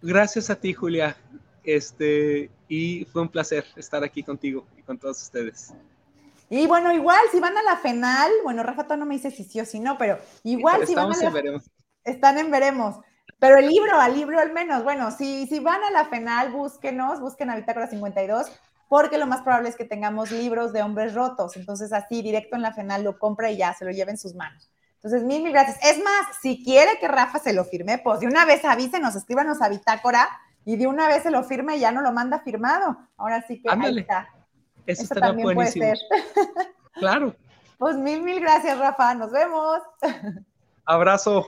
Gracias 0.00 0.50
a 0.50 0.54
ti, 0.54 0.72
Julia. 0.72 1.16
Este, 1.68 2.50
y 2.66 3.04
fue 3.12 3.20
un 3.20 3.28
placer 3.28 3.62
estar 3.76 4.02
aquí 4.02 4.22
contigo 4.22 4.64
y 4.78 4.80
con 4.80 4.96
todos 4.96 5.20
ustedes. 5.20 5.74
Y 6.48 6.66
bueno, 6.66 6.90
igual, 6.94 7.20
si 7.30 7.40
van 7.40 7.58
a 7.58 7.62
la 7.62 7.76
final, 7.76 8.32
bueno, 8.42 8.62
Rafa 8.62 8.84
todavía 8.84 9.04
no 9.04 9.06
me 9.06 9.16
dice 9.16 9.30
si 9.30 9.44
sí 9.44 9.60
o 9.60 9.66
si 9.66 9.78
no, 9.78 9.98
pero 9.98 10.18
igual 10.44 10.86
si 10.86 10.94
van 10.94 11.12
a 11.12 11.16
la, 11.22 11.28
veremos. 11.28 11.70
Están 12.04 12.38
en 12.38 12.50
veremos. 12.50 12.96
Pero 13.38 13.58
el 13.58 13.68
libro, 13.68 14.00
al 14.00 14.14
libro 14.14 14.40
al 14.40 14.50
menos, 14.54 14.82
bueno, 14.82 15.10
si, 15.10 15.46
si 15.46 15.60
van 15.60 15.84
a 15.84 15.90
la 15.90 16.06
final, 16.06 16.52
búsquenos, 16.52 17.20
busquen 17.20 17.50
a 17.50 17.56
Bitácora 17.56 17.86
52, 17.86 18.50
porque 18.88 19.18
lo 19.18 19.26
más 19.26 19.42
probable 19.42 19.68
es 19.68 19.76
que 19.76 19.84
tengamos 19.84 20.30
libros 20.30 20.72
de 20.72 20.80
hombres 20.80 21.12
rotos. 21.12 21.54
Entonces, 21.58 21.92
así, 21.92 22.22
directo 22.22 22.56
en 22.56 22.62
la 22.62 22.72
final 22.72 23.04
lo 23.04 23.18
compra 23.18 23.50
y 23.50 23.58
ya, 23.58 23.74
se 23.74 23.84
lo 23.84 23.90
lleva 23.90 24.10
en 24.10 24.16
sus 24.16 24.34
manos. 24.34 24.70
Entonces, 24.94 25.22
mil, 25.22 25.42
mil 25.42 25.52
gracias. 25.52 25.78
Es 25.84 26.02
más, 26.02 26.28
si 26.40 26.64
quiere 26.64 26.98
que 26.98 27.08
Rafa 27.08 27.38
se 27.38 27.52
lo 27.52 27.66
firme, 27.66 27.98
pues 27.98 28.20
de 28.20 28.26
una 28.26 28.46
vez 28.46 28.64
avísenos, 28.64 29.14
escríbanos 29.16 29.60
a 29.60 29.68
Bitácora 29.68 30.30
y 30.68 30.76
de 30.76 30.86
una 30.86 31.08
vez 31.08 31.22
se 31.22 31.30
lo 31.30 31.42
firme 31.44 31.78
y 31.78 31.80
ya 31.80 31.90
no 31.90 32.02
lo 32.02 32.12
manda 32.12 32.40
firmado. 32.40 32.98
Ahora 33.16 33.40
sí 33.40 33.58
que 33.58 33.70
ahí 33.70 34.00
está. 34.00 34.28
Eso, 34.84 35.14
también 35.14 35.54
puede 35.54 35.70
ser. 35.72 35.96
claro. 36.92 37.34
Pues 37.78 37.96
mil, 37.96 38.20
mil 38.20 38.38
gracias, 38.38 38.78
Rafa. 38.78 39.14
Nos 39.14 39.32
vemos. 39.32 39.80
Abrazo. 40.84 41.46